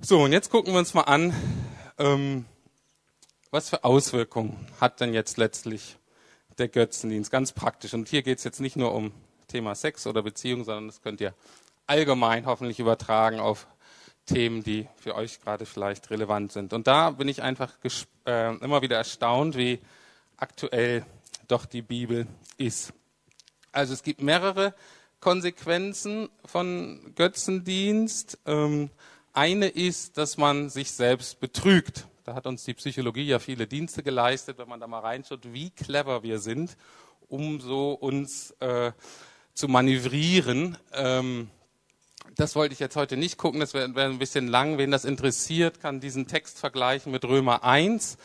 So, 0.00 0.22
und 0.22 0.32
jetzt 0.32 0.50
gucken 0.50 0.72
wir 0.72 0.78
uns 0.78 0.94
mal 0.94 1.02
an, 1.02 1.34
ähm, 1.98 2.46
was 3.50 3.68
für 3.68 3.84
Auswirkungen 3.84 4.66
hat 4.80 5.02
denn 5.02 5.12
jetzt 5.12 5.36
letztlich 5.36 5.98
der 6.56 6.68
Götzendienst, 6.68 7.30
ganz 7.30 7.52
praktisch. 7.52 7.92
Und 7.92 8.08
hier 8.08 8.22
geht 8.22 8.38
es 8.38 8.44
jetzt 8.44 8.62
nicht 8.62 8.76
nur 8.76 8.94
um 8.94 9.12
Thema 9.48 9.74
Sex 9.74 10.06
oder 10.06 10.22
Beziehung, 10.22 10.64
sondern 10.64 10.86
das 10.86 11.02
könnt 11.02 11.20
ihr 11.20 11.34
allgemein 11.86 12.46
hoffentlich 12.46 12.80
übertragen 12.80 13.38
auf 13.38 13.66
Themen, 14.26 14.62
die 14.62 14.88
für 14.96 15.14
euch 15.14 15.40
gerade 15.40 15.66
vielleicht 15.66 16.10
relevant 16.10 16.52
sind. 16.52 16.72
Und 16.72 16.86
da 16.86 17.10
bin 17.10 17.28
ich 17.28 17.42
einfach 17.42 17.72
äh, 18.26 18.56
immer 18.56 18.82
wieder 18.82 18.96
erstaunt, 18.96 19.56
wie 19.56 19.80
aktuell 20.36 21.04
doch 21.48 21.66
die 21.66 21.82
Bibel 21.82 22.26
ist. 22.56 22.92
Also 23.72 23.92
es 23.92 24.02
gibt 24.02 24.22
mehrere 24.22 24.74
Konsequenzen 25.20 26.28
von 26.44 27.12
Götzendienst. 27.16 28.38
Ähm, 28.46 28.90
eine 29.32 29.68
ist, 29.68 30.16
dass 30.16 30.36
man 30.36 30.68
sich 30.70 30.92
selbst 30.92 31.40
betrügt. 31.40 32.06
Da 32.24 32.34
hat 32.34 32.46
uns 32.46 32.64
die 32.64 32.74
Psychologie 32.74 33.26
ja 33.26 33.38
viele 33.38 33.66
Dienste 33.66 34.02
geleistet, 34.02 34.58
wenn 34.58 34.68
man 34.68 34.80
da 34.80 34.86
mal 34.86 35.00
reinschaut, 35.00 35.52
wie 35.52 35.70
clever 35.70 36.22
wir 36.22 36.38
sind, 36.38 36.76
um 37.28 37.60
so 37.60 37.92
uns 37.92 38.52
äh, 38.60 38.92
zu 39.52 39.68
manövrieren. 39.68 40.78
Ähm, 40.92 41.50
das 42.36 42.56
wollte 42.56 42.72
ich 42.72 42.80
jetzt 42.80 42.96
heute 42.96 43.16
nicht 43.16 43.38
gucken, 43.38 43.60
das 43.60 43.74
wäre 43.74 43.94
wär 43.94 44.06
ein 44.06 44.18
bisschen 44.18 44.48
lang. 44.48 44.78
Wen 44.78 44.90
das 44.90 45.04
interessiert, 45.04 45.80
kann 45.80 46.00
diesen 46.00 46.26
Text 46.26 46.58
vergleichen 46.58 47.12
mit 47.12 47.24
Römer 47.24 47.64
1, 47.64 48.16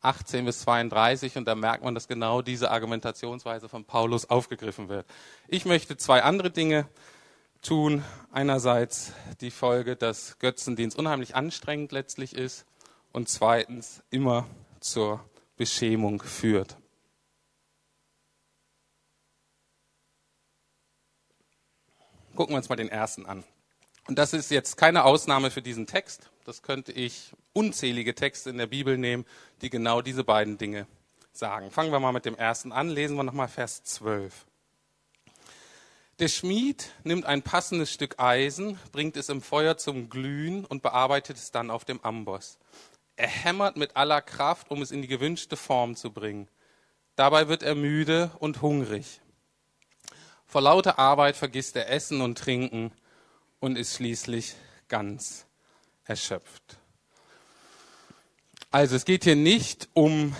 18 0.00 0.44
bis 0.44 0.60
32 0.60 1.36
und 1.36 1.44
da 1.46 1.54
merkt 1.54 1.84
man, 1.84 1.94
dass 1.94 2.08
genau 2.08 2.42
diese 2.42 2.70
Argumentationsweise 2.70 3.68
von 3.68 3.84
Paulus 3.84 4.28
aufgegriffen 4.28 4.88
wird. 4.88 5.06
Ich 5.48 5.64
möchte 5.64 5.96
zwei 5.96 6.22
andere 6.22 6.50
Dinge 6.50 6.88
tun. 7.62 8.04
Einerseits 8.32 9.12
die 9.40 9.50
Folge, 9.50 9.96
dass 9.96 10.38
Götzendienst 10.38 10.98
unheimlich 10.98 11.36
anstrengend 11.36 11.92
letztlich 11.92 12.34
ist 12.34 12.66
und 13.12 13.28
zweitens 13.28 14.02
immer 14.10 14.46
zur 14.80 15.24
Beschämung 15.56 16.22
führt. 16.22 16.76
Gucken 22.34 22.54
wir 22.54 22.56
uns 22.56 22.68
mal 22.68 22.76
den 22.76 22.88
ersten 22.88 23.26
an. 23.26 23.44
Und 24.08 24.18
das 24.18 24.32
ist 24.32 24.50
jetzt 24.50 24.76
keine 24.76 25.04
Ausnahme 25.04 25.50
für 25.50 25.62
diesen 25.62 25.86
Text. 25.86 26.30
Das 26.44 26.62
könnte 26.62 26.92
ich 26.92 27.32
unzählige 27.52 28.14
Texte 28.14 28.50
in 28.50 28.58
der 28.58 28.66
Bibel 28.66 28.98
nehmen, 28.98 29.24
die 29.60 29.70
genau 29.70 30.02
diese 30.02 30.24
beiden 30.24 30.58
Dinge 30.58 30.86
sagen. 31.32 31.70
Fangen 31.70 31.92
wir 31.92 32.00
mal 32.00 32.12
mit 32.12 32.24
dem 32.24 32.36
ersten 32.36 32.72
an. 32.72 32.88
Lesen 32.88 33.16
wir 33.16 33.22
nochmal 33.22 33.48
Vers 33.48 33.84
12. 33.84 34.46
Der 36.18 36.28
Schmied 36.28 36.90
nimmt 37.04 37.26
ein 37.26 37.42
passendes 37.42 37.92
Stück 37.92 38.18
Eisen, 38.18 38.78
bringt 38.92 39.16
es 39.16 39.28
im 39.28 39.40
Feuer 39.40 39.76
zum 39.76 40.10
Glühen 40.10 40.64
und 40.64 40.82
bearbeitet 40.82 41.36
es 41.36 41.50
dann 41.50 41.70
auf 41.70 41.84
dem 41.84 42.00
Amboss. 42.04 42.58
Er 43.16 43.28
hämmert 43.28 43.76
mit 43.76 43.96
aller 43.96 44.20
Kraft, 44.20 44.70
um 44.70 44.82
es 44.82 44.90
in 44.90 45.02
die 45.02 45.08
gewünschte 45.08 45.56
Form 45.56 45.96
zu 45.96 46.12
bringen. 46.12 46.48
Dabei 47.16 47.48
wird 47.48 47.62
er 47.62 47.74
müde 47.74 48.30
und 48.38 48.62
hungrig. 48.62 49.20
Vor 50.46 50.60
lauter 50.60 50.98
Arbeit 50.98 51.36
vergisst 51.36 51.76
er 51.76 51.88
Essen 51.88 52.20
und 52.20 52.38
Trinken 52.38 52.92
und 53.62 53.78
ist 53.78 53.94
schließlich 53.94 54.56
ganz 54.88 55.46
erschöpft. 56.04 56.78
Also 58.72 58.96
es 58.96 59.04
geht 59.04 59.22
hier 59.22 59.36
nicht 59.36 59.88
um 59.92 60.34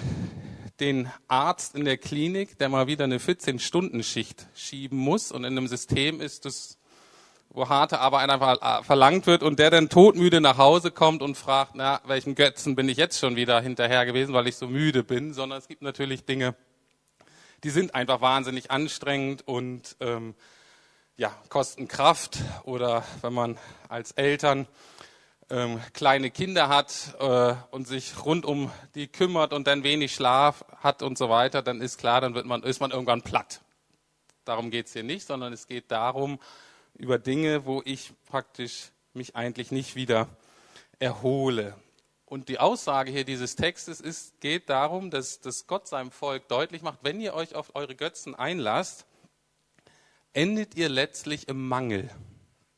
den 0.80 1.08
Arzt 1.28 1.76
in 1.76 1.84
der 1.84 1.98
Klinik, 1.98 2.58
der 2.58 2.68
mal 2.68 2.88
wieder 2.88 3.04
eine 3.04 3.18
14-Stunden-Schicht 3.18 4.48
schieben 4.56 4.98
muss 4.98 5.30
und 5.30 5.44
in 5.44 5.56
einem 5.56 5.68
System 5.68 6.20
ist, 6.20 6.46
das, 6.46 6.78
wo 7.50 7.68
harte 7.68 8.00
Arbeit 8.00 8.28
einfach 8.28 8.84
verlangt 8.84 9.28
wird 9.28 9.44
und 9.44 9.60
der 9.60 9.70
dann 9.70 9.88
todmüde 9.88 10.40
nach 10.40 10.58
Hause 10.58 10.90
kommt 10.90 11.22
und 11.22 11.36
fragt, 11.36 11.76
na, 11.76 12.00
welchen 12.04 12.34
Götzen 12.34 12.74
bin 12.74 12.88
ich 12.88 12.96
jetzt 12.96 13.20
schon 13.20 13.36
wieder 13.36 13.60
hinterher 13.60 14.04
gewesen, 14.04 14.34
weil 14.34 14.48
ich 14.48 14.56
so 14.56 14.66
müde 14.66 15.04
bin, 15.04 15.32
sondern 15.32 15.60
es 15.60 15.68
gibt 15.68 15.82
natürlich 15.82 16.24
Dinge, 16.24 16.56
die 17.62 17.70
sind 17.70 17.94
einfach 17.94 18.20
wahnsinnig 18.20 18.72
anstrengend 18.72 19.46
und 19.46 19.96
ähm, 20.00 20.34
ja, 21.16 21.34
kosten 21.48 21.88
Kraft 21.88 22.38
oder 22.64 23.04
wenn 23.20 23.32
man 23.32 23.58
als 23.88 24.12
Eltern 24.12 24.66
ähm, 25.50 25.80
kleine 25.92 26.30
Kinder 26.30 26.68
hat 26.68 27.14
äh, 27.20 27.54
und 27.70 27.86
sich 27.86 28.24
rund 28.24 28.46
um 28.46 28.70
die 28.94 29.08
kümmert 29.08 29.52
und 29.52 29.66
dann 29.66 29.84
wenig 29.84 30.14
Schlaf 30.14 30.64
hat 30.78 31.02
und 31.02 31.18
so 31.18 31.28
weiter, 31.28 31.62
dann 31.62 31.80
ist 31.80 31.98
klar, 31.98 32.20
dann 32.20 32.34
wird 32.34 32.46
man, 32.46 32.62
ist 32.62 32.80
man 32.80 32.90
irgendwann 32.90 33.22
platt. 33.22 33.60
Darum 34.44 34.70
geht 34.70 34.86
es 34.86 34.92
hier 34.92 35.02
nicht, 35.02 35.26
sondern 35.26 35.52
es 35.52 35.66
geht 35.66 35.90
darum, 35.90 36.40
über 36.94 37.18
Dinge, 37.18 37.66
wo 37.66 37.82
ich 37.84 38.12
praktisch 38.26 38.90
mich 39.12 39.36
eigentlich 39.36 39.70
nicht 39.70 39.94
wieder 39.94 40.28
erhole. 40.98 41.74
Und 42.24 42.48
die 42.48 42.58
Aussage 42.58 43.12
hier 43.12 43.24
dieses 43.24 43.56
Textes 43.56 44.00
ist, 44.00 44.40
geht 44.40 44.70
darum, 44.70 45.10
dass, 45.10 45.40
dass 45.40 45.66
Gott 45.66 45.86
seinem 45.86 46.10
Volk 46.10 46.48
deutlich 46.48 46.80
macht, 46.80 47.00
wenn 47.02 47.20
ihr 47.20 47.34
euch 47.34 47.54
auf 47.54 47.74
eure 47.74 47.94
Götzen 47.94 48.34
einlasst, 48.34 49.06
endet 50.32 50.76
ihr 50.76 50.88
letztlich 50.88 51.48
im 51.48 51.68
Mangel. 51.68 52.10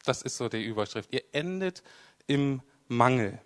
Das 0.04 0.22
ist 0.22 0.36
so 0.36 0.48
die 0.48 0.62
Überschrift. 0.62 1.12
Ihr 1.12 1.22
endet 1.32 1.82
im 2.26 2.62
Mangel. 2.88 3.38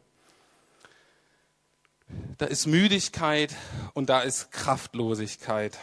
Da 2.38 2.46
ist 2.46 2.66
Müdigkeit 2.66 3.54
und 3.94 4.08
da 4.08 4.20
ist 4.20 4.50
Kraftlosigkeit. 4.50 5.78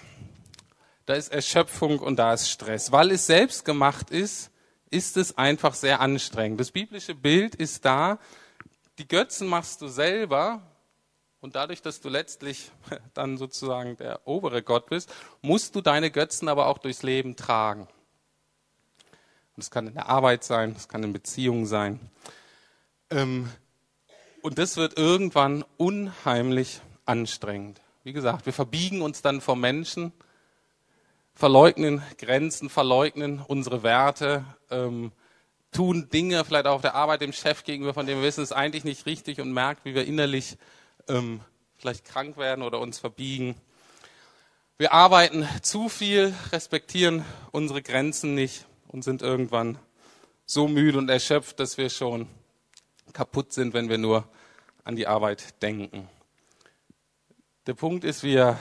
Da 1.05 1.13
ist 1.13 1.31
Erschöpfung 1.31 1.99
und 1.99 2.17
da 2.17 2.33
ist 2.33 2.49
Stress. 2.49 2.91
Weil 2.91 3.11
es 3.11 3.27
selbst 3.27 3.63
gemacht 3.63 4.09
ist, 4.09 4.49
ist 4.89 5.17
es 5.17 5.37
einfach 5.37 5.73
sehr 5.73 5.99
anstrengend. 5.99 6.59
Das 6.59 6.71
biblische 6.71 7.15
Bild 7.15 7.55
ist 7.55 7.85
da, 7.85 8.19
die 8.97 9.07
Götzen 9.07 9.47
machst 9.47 9.81
du 9.81 9.87
selber 9.87 10.61
und 11.41 11.55
dadurch, 11.55 11.81
dass 11.81 12.01
du 12.01 12.09
letztlich 12.09 12.71
dann 13.13 13.37
sozusagen 13.37 13.97
der 13.97 14.27
obere 14.27 14.63
Gott 14.63 14.87
bist, 14.87 15.13
musst 15.41 15.75
du 15.75 15.81
deine 15.81 16.09
Götzen 16.09 16.47
aber 16.47 16.67
auch 16.67 16.79
durchs 16.79 17.03
Leben 17.03 17.35
tragen. 17.35 17.87
Und 19.55 19.63
das 19.63 19.71
kann 19.71 19.87
in 19.87 19.93
der 19.93 20.09
Arbeit 20.09 20.43
sein, 20.43 20.73
das 20.73 20.89
kann 20.89 21.01
in 21.03 21.13
Beziehungen 21.13 21.65
sein. 21.65 21.99
Ähm, 23.09 23.49
und 24.41 24.57
das 24.57 24.75
wird 24.75 24.97
irgendwann 24.97 25.63
unheimlich 25.77 26.81
anstrengend. 27.05 27.79
Wie 28.03 28.11
gesagt, 28.11 28.45
wir 28.45 28.53
verbiegen 28.53 29.01
uns 29.01 29.21
dann 29.21 29.39
vor 29.39 29.55
Menschen, 29.55 30.11
verleugnen 31.33 32.03
Grenzen, 32.17 32.69
verleugnen 32.69 33.39
unsere 33.47 33.81
Werte, 33.81 34.43
ähm, 34.69 35.13
tun 35.71 36.09
Dinge 36.09 36.43
vielleicht 36.43 36.67
auch 36.67 36.75
auf 36.75 36.81
der 36.81 36.95
Arbeit 36.95 37.21
dem 37.21 37.33
Chef 37.33 37.63
gegenüber, 37.63 37.93
von 37.93 38.05
dem 38.05 38.19
wir 38.19 38.27
wissen, 38.27 38.43
es 38.43 38.51
ist 38.51 38.57
eigentlich 38.57 38.83
nicht 38.83 39.05
richtig 39.05 39.39
und 39.39 39.53
merkt, 39.53 39.85
wie 39.85 39.95
wir 39.95 40.05
innerlich 40.05 40.57
ähm, 41.07 41.39
vielleicht 41.77 42.03
krank 42.03 42.37
werden 42.37 42.61
oder 42.61 42.79
uns 42.79 42.99
verbiegen. 42.99 43.55
Wir 44.77 44.91
arbeiten 44.91 45.47
zu 45.61 45.87
viel, 45.87 46.33
respektieren 46.51 47.23
unsere 47.51 47.81
Grenzen 47.81 48.35
nicht 48.35 48.65
und 48.95 49.01
sind 49.01 49.21
irgendwann 49.21 49.77
so 50.45 50.69
müde 50.69 50.97
und 50.97 51.09
erschöpft, 51.09 51.59
dass 51.59 51.77
wir 51.77 51.89
schon 51.89 52.29
kaputt 53.11 53.51
sind, 53.51 53.73
wenn 53.73 53.89
wir 53.89 53.97
nur 53.97 54.25
an 54.85 54.95
die 54.95 55.05
Arbeit 55.05 55.61
denken. 55.61 56.07
Der 57.67 57.73
Punkt 57.73 58.05
ist, 58.05 58.23
wir 58.23 58.57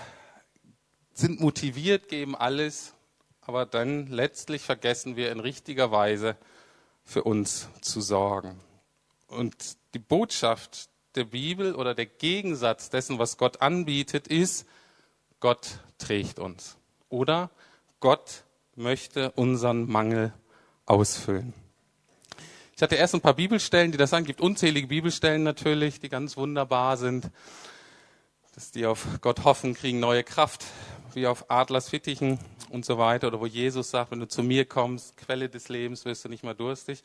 sind 1.12 1.38
motiviert, 1.38 2.08
geben 2.08 2.34
alles, 2.34 2.94
aber 3.42 3.64
dann 3.64 4.08
letztlich 4.08 4.62
vergessen 4.62 5.14
wir 5.14 5.30
in 5.30 5.38
richtiger 5.38 5.92
Weise 5.92 6.36
für 7.04 7.22
uns 7.22 7.68
zu 7.80 8.00
sorgen. 8.00 8.58
Und 9.28 9.54
die 9.94 10.00
Botschaft 10.00 10.88
der 11.14 11.26
Bibel 11.26 11.76
oder 11.76 11.94
der 11.94 12.06
Gegensatz 12.06 12.90
dessen, 12.90 13.20
was 13.20 13.36
Gott 13.36 13.62
anbietet, 13.62 14.26
ist, 14.26 14.66
Gott 15.38 15.78
trägt 15.98 16.40
uns. 16.40 16.76
Oder 17.08 17.50
Gott 18.00 18.43
möchte 18.76 19.30
unseren 19.32 19.90
Mangel 19.90 20.32
ausfüllen. 20.86 21.54
Ich 22.76 22.82
hatte 22.82 22.96
erst 22.96 23.14
ein 23.14 23.20
paar 23.20 23.34
Bibelstellen, 23.34 23.92
die 23.92 23.98
das 23.98 24.10
sagen. 24.10 24.24
Es 24.24 24.28
gibt 24.28 24.40
unzählige 24.40 24.88
Bibelstellen 24.88 25.44
natürlich, 25.44 26.00
die 26.00 26.08
ganz 26.08 26.36
wunderbar 26.36 26.96
sind. 26.96 27.30
Dass 28.54 28.72
die 28.72 28.86
auf 28.86 29.06
Gott 29.20 29.44
hoffen, 29.44 29.74
kriegen 29.74 30.00
neue 30.00 30.24
Kraft, 30.24 30.64
wie 31.12 31.26
auf 31.26 31.50
Adlers 31.50 31.88
Fittichen 31.88 32.38
und 32.70 32.84
so 32.84 32.98
weiter. 32.98 33.28
Oder 33.28 33.40
wo 33.40 33.46
Jesus 33.46 33.90
sagt, 33.90 34.10
wenn 34.10 34.20
du 34.20 34.28
zu 34.28 34.42
mir 34.42 34.64
kommst, 34.64 35.16
Quelle 35.16 35.48
des 35.48 35.68
Lebens, 35.68 36.04
wirst 36.04 36.24
du 36.24 36.28
nicht 36.28 36.42
mehr 36.42 36.54
durstig. 36.54 37.02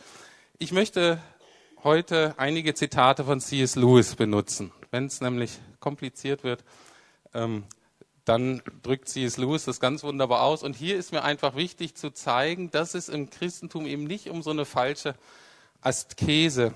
Ich 0.58 0.71
möchte 0.71 1.21
heute 1.84 2.34
einige 2.38 2.73
Zitate 2.73 3.23
von 3.23 3.39
C.S. 3.39 3.75
Lewis 3.75 4.15
benutzen. 4.15 4.71
Wenn 4.91 5.05
es 5.05 5.21
nämlich 5.21 5.60
kompliziert 5.79 6.43
wird, 6.43 6.63
ähm, 7.34 7.63
dann 8.29 8.61
drückt 8.83 9.09
C.S. 9.09 9.37
Lewis 9.37 9.65
das 9.65 9.79
ganz 9.79 10.03
wunderbar 10.03 10.43
aus. 10.43 10.61
Und 10.61 10.75
hier 10.75 10.97
ist 10.97 11.11
mir 11.11 11.23
einfach 11.23 11.55
wichtig 11.55 11.95
zu 11.95 12.11
zeigen, 12.11 12.69
dass 12.69 12.93
es 12.93 13.09
im 13.09 13.31
Christentum 13.31 13.87
eben 13.87 14.03
nicht 14.03 14.29
um 14.29 14.43
so 14.43 14.51
eine 14.51 14.65
falsche 14.65 15.15
Askese 15.81 16.75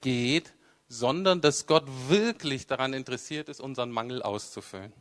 geht, 0.00 0.54
sondern 0.88 1.42
dass 1.42 1.66
Gott 1.66 1.84
wirklich 2.08 2.66
daran 2.66 2.94
interessiert 2.94 3.50
ist, 3.50 3.60
unseren 3.60 3.90
Mangel 3.90 4.22
auszufüllen. 4.22 4.94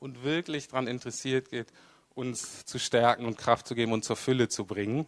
Und 0.00 0.24
wirklich 0.24 0.66
daran 0.66 0.88
interessiert 0.88 1.50
geht, 1.50 1.68
uns 2.16 2.64
zu 2.64 2.80
stärken 2.80 3.26
und 3.26 3.38
Kraft 3.38 3.68
zu 3.68 3.76
geben 3.76 3.92
und 3.92 4.04
zur 4.04 4.16
Fülle 4.16 4.48
zu 4.48 4.64
bringen. 4.64 5.06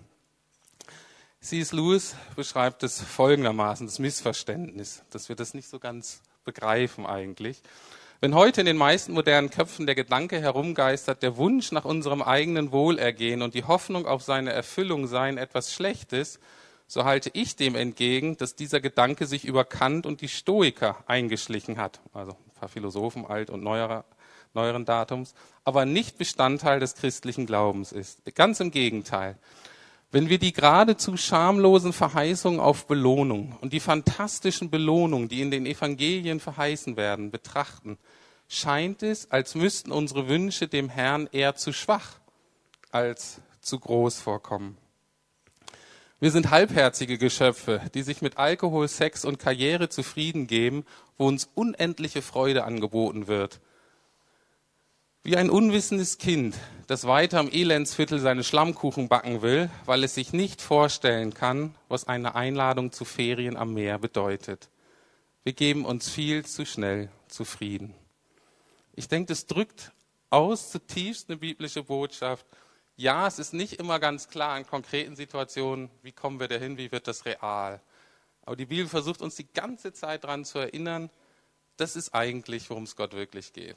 C.S. 1.41 1.73
Lewis 1.73 2.15
beschreibt 2.37 2.85
es 2.85 3.01
folgendermaßen, 3.01 3.85
das 3.87 3.99
Missverständnis, 3.99 5.03
dass 5.11 5.29
wir 5.29 5.35
das 5.35 5.55
nicht 5.55 5.69
so 5.69 5.81
ganz 5.81 6.23
begreifen 6.45 7.05
eigentlich. 7.05 7.63
Wenn 8.21 8.35
heute 8.35 8.63
in 8.63 8.67
den 8.67 8.79
meisten 8.79 9.13
modernen 9.13 9.51
Köpfen 9.51 9.85
der 9.85 9.95
Gedanke 9.95 10.41
herumgeistert, 10.41 11.23
der 11.23 11.37
Wunsch 11.37 11.71
nach 11.71 11.85
unserem 11.85 12.23
eigenen 12.23 12.73
Wohlergehen 12.73 13.43
und 13.43 13.53
die 13.53 13.65
Hoffnung 13.65 14.07
auf 14.07 14.23
seine 14.23 14.53
Erfüllung 14.53 15.07
seien 15.07 15.37
etwas 15.37 15.75
Schlechtes, 15.75 16.41
so 16.87 17.05
halte 17.05 17.31
ich 17.35 17.57
dem 17.57 17.75
entgegen, 17.75 18.39
dass 18.39 18.55
dieser 18.55 18.81
Gedanke 18.81 19.27
sich 19.27 19.45
über 19.45 19.67
Kant 19.67 20.07
und 20.07 20.23
die 20.23 20.29
Stoiker 20.29 21.05
eingeschlichen 21.07 21.77
hat, 21.77 22.01
also 22.15 22.33
ein 22.33 22.59
paar 22.59 22.71
Philosophen 22.71 23.27
alt 23.27 23.51
und 23.51 23.63
neuerer, 23.63 24.07
neueren 24.55 24.87
Datums, 24.87 25.35
aber 25.65 25.85
nicht 25.85 26.17
Bestandteil 26.17 26.81
des 26.81 26.95
christlichen 26.95 27.45
Glaubens 27.45 27.93
ist. 27.93 28.23
Ganz 28.35 28.61
im 28.61 28.71
Gegenteil. 28.71 29.37
Wenn 30.17 30.31
wir 30.31 30.39
die 30.39 30.55
geradezu 30.55 31.19
schamlosen 31.19 31.93
Verheißungen 31.93 32.59
auf 32.59 32.87
Belohnung 32.87 33.55
und 33.61 33.75
die 33.75 33.81
fantastischen 33.81 34.71
Belohnungen, 34.71 35.29
die 35.29 35.43
in 35.43 35.51
den 35.51 35.67
Evangelien 35.67 36.41
verheißen 36.41 36.97
werden, 36.97 37.31
betrachten, 37.31 37.99
scheint 38.49 39.03
es, 39.03 39.31
als 39.31 39.55
müssten 39.55 39.93
unsere 39.93 40.27
Wünsche 40.27 40.69
dem 40.69 40.89
Herrn 40.89 41.29
eher 41.33 41.55
zu 41.55 41.75
schwach 41.75 42.13
als 42.91 43.43
zu 43.61 43.79
groß 43.79 44.19
vorkommen. 44.19 44.79
Wir 46.19 46.31
sind 46.31 46.49
halbherzige 46.51 47.19
Geschöpfe, 47.19 47.83
die 47.93 48.03
sich 48.03 48.23
mit 48.23 48.39
Alkohol, 48.39 48.89
Sex 48.89 49.27
und 49.27 49.39
Karriere 49.39 49.91
zufrieden 49.91 50.47
geben, 50.47 50.87
wo 51.19 51.27
uns 51.29 51.51
unendliche 51.55 52.23
Freude 52.23 52.65
angeboten 52.65 53.27
wird. 53.27 53.61
Wie 55.27 55.37
ein 55.37 55.51
unwissendes 55.51 56.19
Kind, 56.19 56.55
das 56.87 57.05
weiter 57.05 57.41
am 57.41 57.51
Elendsviertel 57.51 58.21
seine 58.21 58.45
Schlammkuchen 58.45 59.09
backen 59.09 59.43
will, 59.43 59.69
weil 59.85 60.05
es 60.05 60.15
sich 60.15 60.33
nicht 60.33 60.63
vorstellen 60.63 61.35
kann, 61.35 61.75
was 61.89 62.07
eine 62.07 62.37
Einladung 62.37 62.93
zu 62.93 63.05
Ferien 63.05 63.57
am 63.57 63.75
Meer 63.75 63.99
bedeutet. 63.99 64.69
Wir 65.43 65.53
geben 65.53 65.85
uns 65.85 66.09
viel 66.09 66.45
zu 66.45 66.65
schnell 66.65 67.09
zufrieden. 67.27 67.93
Ich 68.95 69.09
denke, 69.09 69.33
das 69.33 69.47
drückt 69.47 69.91
aus 70.31 70.71
zutiefst 70.71 71.29
eine 71.29 71.39
biblische 71.39 71.83
Botschaft 71.83 72.47
ja, 72.95 73.27
es 73.27 73.41
ist 73.41 73.53
nicht 73.53 73.81
immer 73.81 73.99
ganz 73.99 74.29
klar 74.29 74.57
in 74.57 74.65
konkreten 74.65 75.17
Situationen, 75.17 75.91
wie 76.03 76.13
kommen 76.13 76.39
wir 76.39 76.47
dahin, 76.47 76.79
wie 76.79 76.93
wird 76.93 77.09
das 77.09 77.25
real. 77.25 77.81
Aber 78.43 78.55
die 78.55 78.67
Bibel 78.67 78.87
versucht 78.87 79.23
uns 79.23 79.35
die 79.35 79.53
ganze 79.53 79.93
Zeit 79.93 80.23
daran 80.23 80.45
zu 80.45 80.61
erinnern, 80.61 81.11
das 81.79 81.97
ist 81.97 82.15
eigentlich, 82.15 82.71
worum 82.71 82.85
es 82.85 82.95
Gott 82.95 83.13
wirklich 83.13 83.53
geht. 83.53 83.77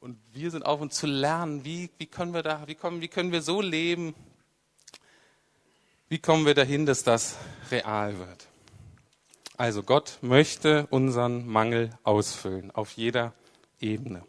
Und 0.00 0.18
wir 0.32 0.50
sind 0.50 0.64
auf 0.64 0.80
uns 0.80 0.94
zu 0.94 1.06
lernen, 1.06 1.64
wie, 1.64 1.90
wie 1.98 2.06
können 2.06 2.32
wir 2.32 2.42
da, 2.42 2.66
wie, 2.66 2.76
kommen, 2.76 3.00
wie 3.00 3.08
können 3.08 3.32
wir 3.32 3.42
so 3.42 3.60
leben, 3.60 4.14
wie 6.08 6.18
kommen 6.18 6.46
wir 6.46 6.54
dahin, 6.54 6.86
dass 6.86 7.02
das 7.02 7.36
real 7.70 8.18
wird. 8.18 8.46
Also 9.56 9.82
Gott 9.82 10.18
möchte 10.20 10.86
unseren 10.90 11.46
Mangel 11.48 11.90
ausfüllen, 12.04 12.70
auf 12.70 12.92
jeder 12.92 13.34
Ebene. 13.80 14.24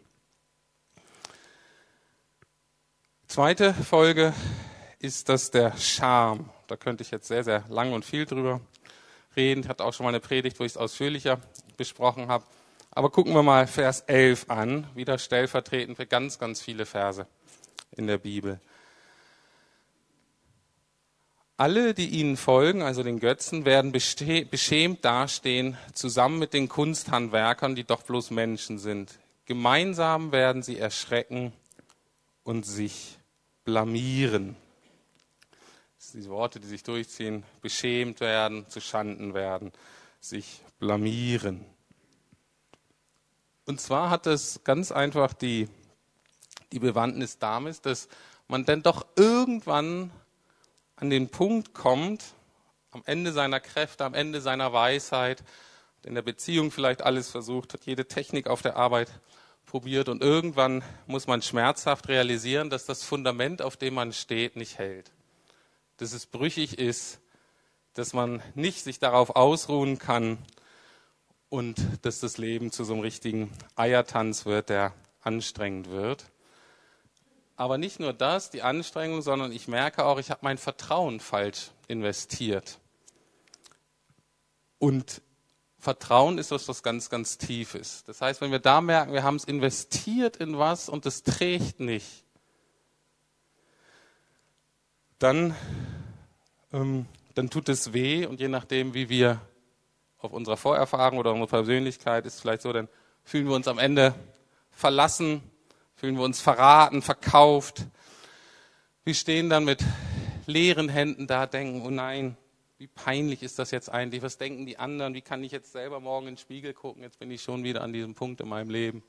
Zweite 3.28 3.72
Folge 3.72 4.34
ist 4.98 5.28
das 5.28 5.52
der 5.52 5.76
Scham. 5.78 6.50
Da 6.66 6.76
könnte 6.76 7.02
ich 7.02 7.12
jetzt 7.12 7.28
sehr, 7.28 7.44
sehr 7.44 7.64
lang 7.68 7.92
und 7.92 8.04
viel 8.04 8.26
drüber 8.26 8.60
reden. 9.36 9.60
Ich 9.60 9.68
hatte 9.68 9.84
auch 9.84 9.94
schon 9.94 10.02
mal 10.02 10.10
eine 10.10 10.18
Predigt, 10.18 10.58
wo 10.58 10.64
ich 10.64 10.72
es 10.72 10.76
ausführlicher 10.76 11.40
besprochen 11.76 12.26
habe. 12.26 12.44
Aber 12.90 13.10
gucken 13.10 13.34
wir 13.34 13.42
mal 13.42 13.66
Vers 13.66 14.00
11 14.00 14.46
an, 14.48 14.86
wieder 14.94 15.18
stellvertretend 15.18 15.96
für 15.96 16.06
ganz, 16.06 16.38
ganz 16.38 16.60
viele 16.60 16.86
Verse 16.86 17.26
in 17.92 18.06
der 18.06 18.18
Bibel. 18.18 18.60
Alle, 21.56 21.92
die 21.92 22.08
ihnen 22.08 22.36
folgen, 22.36 22.82
also 22.82 23.02
den 23.02 23.20
Götzen, 23.20 23.66
werden 23.66 23.92
beschämt 23.92 25.04
dastehen, 25.04 25.76
zusammen 25.92 26.38
mit 26.38 26.54
den 26.54 26.68
Kunsthandwerkern, 26.68 27.74
die 27.74 27.84
doch 27.84 28.02
bloß 28.02 28.30
Menschen 28.30 28.78
sind. 28.78 29.18
Gemeinsam 29.44 30.32
werden 30.32 30.62
sie 30.62 30.78
erschrecken 30.78 31.52
und 32.44 32.64
sich 32.64 33.18
blamieren. 33.64 34.56
Das 35.98 36.12
sind 36.12 36.22
diese 36.22 36.30
Worte, 36.30 36.60
die 36.60 36.66
sich 36.66 36.82
durchziehen. 36.82 37.44
Beschämt 37.60 38.20
werden, 38.20 38.66
zu 38.68 38.80
Schanden 38.80 39.34
werden, 39.34 39.70
sich 40.18 40.62
blamieren. 40.78 41.66
Und 43.66 43.80
zwar 43.80 44.10
hat 44.10 44.26
es 44.26 44.60
ganz 44.64 44.92
einfach 44.92 45.32
die, 45.32 45.68
die 46.72 46.78
Bewandtnis 46.78 47.38
damit, 47.38 47.84
dass 47.86 48.08
man 48.48 48.64
dann 48.64 48.82
doch 48.82 49.06
irgendwann 49.16 50.10
an 50.96 51.10
den 51.10 51.28
Punkt 51.28 51.72
kommt, 51.72 52.34
am 52.90 53.02
Ende 53.06 53.32
seiner 53.32 53.60
Kräfte, 53.60 54.04
am 54.04 54.14
Ende 54.14 54.40
seiner 54.40 54.72
Weisheit, 54.72 55.44
in 56.04 56.14
der 56.14 56.22
Beziehung 56.22 56.70
vielleicht 56.70 57.02
alles 57.02 57.30
versucht, 57.30 57.74
hat 57.74 57.86
jede 57.86 58.06
Technik 58.06 58.48
auf 58.48 58.62
der 58.62 58.76
Arbeit 58.76 59.10
probiert 59.66 60.08
und 60.08 60.22
irgendwann 60.22 60.82
muss 61.06 61.26
man 61.26 61.42
schmerzhaft 61.42 62.08
realisieren, 62.08 62.70
dass 62.70 62.86
das 62.86 63.04
Fundament, 63.04 63.62
auf 63.62 63.76
dem 63.76 63.94
man 63.94 64.12
steht, 64.12 64.56
nicht 64.56 64.78
hält. 64.78 65.12
Dass 65.98 66.12
es 66.12 66.26
brüchig 66.26 66.78
ist, 66.78 67.20
dass 67.94 68.12
man 68.12 68.42
nicht 68.54 68.82
sich 68.82 68.98
darauf 68.98 69.36
ausruhen 69.36 69.98
kann 69.98 70.38
und 71.50 71.76
dass 72.02 72.20
das 72.20 72.38
Leben 72.38 72.72
zu 72.72 72.84
so 72.84 72.94
einem 72.94 73.02
richtigen 73.02 73.52
Eiertanz 73.76 74.46
wird, 74.46 74.70
der 74.70 74.94
anstrengend 75.20 75.90
wird. 75.90 76.24
Aber 77.56 77.76
nicht 77.76 78.00
nur 78.00 78.14
das, 78.14 78.48
die 78.48 78.62
Anstrengung, 78.62 79.20
sondern 79.20 79.52
ich 79.52 79.68
merke 79.68 80.06
auch, 80.06 80.18
ich 80.18 80.30
habe 80.30 80.40
mein 80.42 80.56
Vertrauen 80.56 81.20
falsch 81.20 81.72
investiert. 81.88 82.78
Und 84.78 85.20
Vertrauen 85.78 86.38
ist 86.38 86.52
was, 86.52 86.68
was 86.68 86.82
ganz, 86.82 87.10
ganz 87.10 87.36
tief 87.36 87.74
ist. 87.74 88.08
Das 88.08 88.22
heißt, 88.22 88.40
wenn 88.40 88.50
wir 88.50 88.60
da 88.60 88.80
merken, 88.80 89.12
wir 89.12 89.24
haben 89.24 89.36
es 89.36 89.44
investiert 89.44 90.36
in 90.36 90.56
was 90.56 90.88
und 90.88 91.04
es 91.04 91.22
trägt 91.22 91.80
nicht, 91.80 92.24
dann, 95.18 95.54
ähm, 96.72 97.06
dann 97.34 97.50
tut 97.50 97.68
es 97.68 97.92
weh 97.92 98.24
und 98.24 98.40
je 98.40 98.48
nachdem, 98.48 98.94
wie 98.94 99.08
wir 99.08 99.40
auf 100.20 100.32
unserer 100.32 100.56
Vorerfahrung 100.56 101.18
oder 101.18 101.32
unserer 101.32 101.48
Persönlichkeit 101.48 102.26
ist 102.26 102.40
vielleicht 102.40 102.62
so, 102.62 102.72
dann 102.72 102.88
fühlen 103.24 103.48
wir 103.48 103.54
uns 103.54 103.68
am 103.68 103.78
Ende 103.78 104.14
verlassen, 104.70 105.42
Fühlen 106.00 106.16
wir 106.16 106.24
uns 106.24 106.40
verraten, 106.40 107.02
verkauft. 107.02 107.84
Wir 109.04 109.12
stehen 109.12 109.50
dann 109.50 109.66
mit 109.66 109.84
leeren 110.46 110.88
Händen 110.88 111.26
da, 111.26 111.46
denken, 111.46 111.82
oh 111.84 111.90
nein, 111.90 112.38
wie 112.78 112.86
peinlich 112.86 113.42
ist 113.42 113.58
das 113.58 113.70
jetzt 113.70 113.90
eigentlich? 113.90 114.22
Was 114.22 114.38
denken 114.38 114.64
die 114.64 114.78
anderen? 114.78 115.12
Wie 115.12 115.20
kann 115.20 115.44
ich 115.44 115.52
jetzt 115.52 115.72
selber 115.72 116.00
morgen 116.00 116.26
in 116.26 116.36
den 116.36 116.38
Spiegel 116.40 116.72
gucken? 116.72 117.02
Jetzt 117.02 117.18
bin 117.18 117.30
ich 117.30 117.42
schon 117.42 117.64
wieder 117.64 117.82
an 117.82 117.92
diesem 117.92 118.14
Punkt 118.14 118.40
in 118.40 118.48
meinem 118.48 118.70
Leben. 118.70 119.02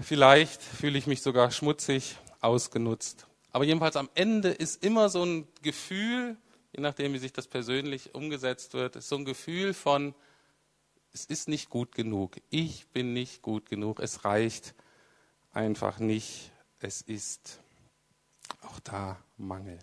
Vielleicht 0.00 0.62
fühle 0.62 0.96
ich 0.96 1.06
mich 1.06 1.20
sogar 1.20 1.50
schmutzig, 1.50 2.16
ausgenutzt. 2.40 3.26
Aber 3.50 3.64
jedenfalls 3.64 3.96
am 3.96 4.08
Ende 4.14 4.48
ist 4.48 4.82
immer 4.82 5.10
so 5.10 5.22
ein 5.22 5.46
Gefühl, 5.60 6.38
je 6.72 6.80
nachdem, 6.80 7.12
wie 7.12 7.18
sich 7.18 7.32
das 7.32 7.46
persönlich 7.46 8.14
umgesetzt 8.14 8.74
wird, 8.74 8.96
ist 8.96 9.08
so 9.08 9.16
ein 9.16 9.24
Gefühl 9.24 9.74
von, 9.74 10.14
es 11.12 11.26
ist 11.26 11.48
nicht 11.48 11.68
gut 11.68 11.94
genug. 11.94 12.36
Ich 12.50 12.88
bin 12.88 13.12
nicht 13.12 13.42
gut 13.42 13.68
genug. 13.68 14.00
Es 14.00 14.24
reicht 14.24 14.74
einfach 15.52 15.98
nicht. 15.98 16.50
Es 16.80 17.02
ist 17.02 17.60
auch 18.62 18.80
da 18.80 19.22
Mangel. 19.36 19.78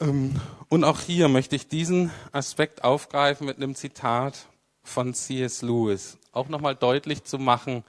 Ähm, 0.00 0.40
und 0.68 0.82
auch 0.82 1.00
hier 1.00 1.28
möchte 1.28 1.54
ich 1.54 1.68
diesen 1.68 2.10
Aspekt 2.32 2.82
aufgreifen 2.82 3.46
mit 3.46 3.58
einem 3.58 3.76
Zitat 3.76 4.48
von 4.82 5.14
C.S. 5.14 5.62
Lewis. 5.62 6.18
Auch 6.32 6.48
nochmal 6.48 6.74
deutlich 6.74 7.22
zu 7.22 7.38
machen, 7.38 7.84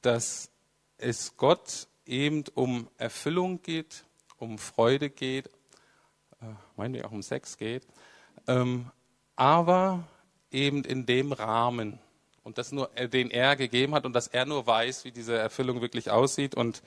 dass 0.00 0.50
es 0.98 1.36
Gott 1.36 1.86
eben 2.04 2.44
um 2.54 2.88
Erfüllung 2.98 3.62
geht, 3.62 4.04
um 4.38 4.58
Freude 4.58 5.08
geht, 5.08 5.48
wir 6.76 7.06
auch 7.06 7.12
um 7.12 7.22
Sex 7.22 7.56
geht, 7.56 7.86
ähm, 8.46 8.90
aber 9.36 10.04
eben 10.50 10.84
in 10.84 11.06
dem 11.06 11.32
Rahmen 11.32 11.98
und 12.44 12.58
das 12.58 12.72
nur, 12.72 12.90
äh, 12.96 13.08
den 13.08 13.30
er 13.30 13.56
gegeben 13.56 13.94
hat 13.94 14.04
und 14.04 14.12
dass 14.14 14.26
er 14.26 14.44
nur 14.46 14.66
weiß, 14.66 15.04
wie 15.04 15.12
diese 15.12 15.36
Erfüllung 15.36 15.80
wirklich 15.80 16.10
aussieht. 16.10 16.54
Und 16.54 16.82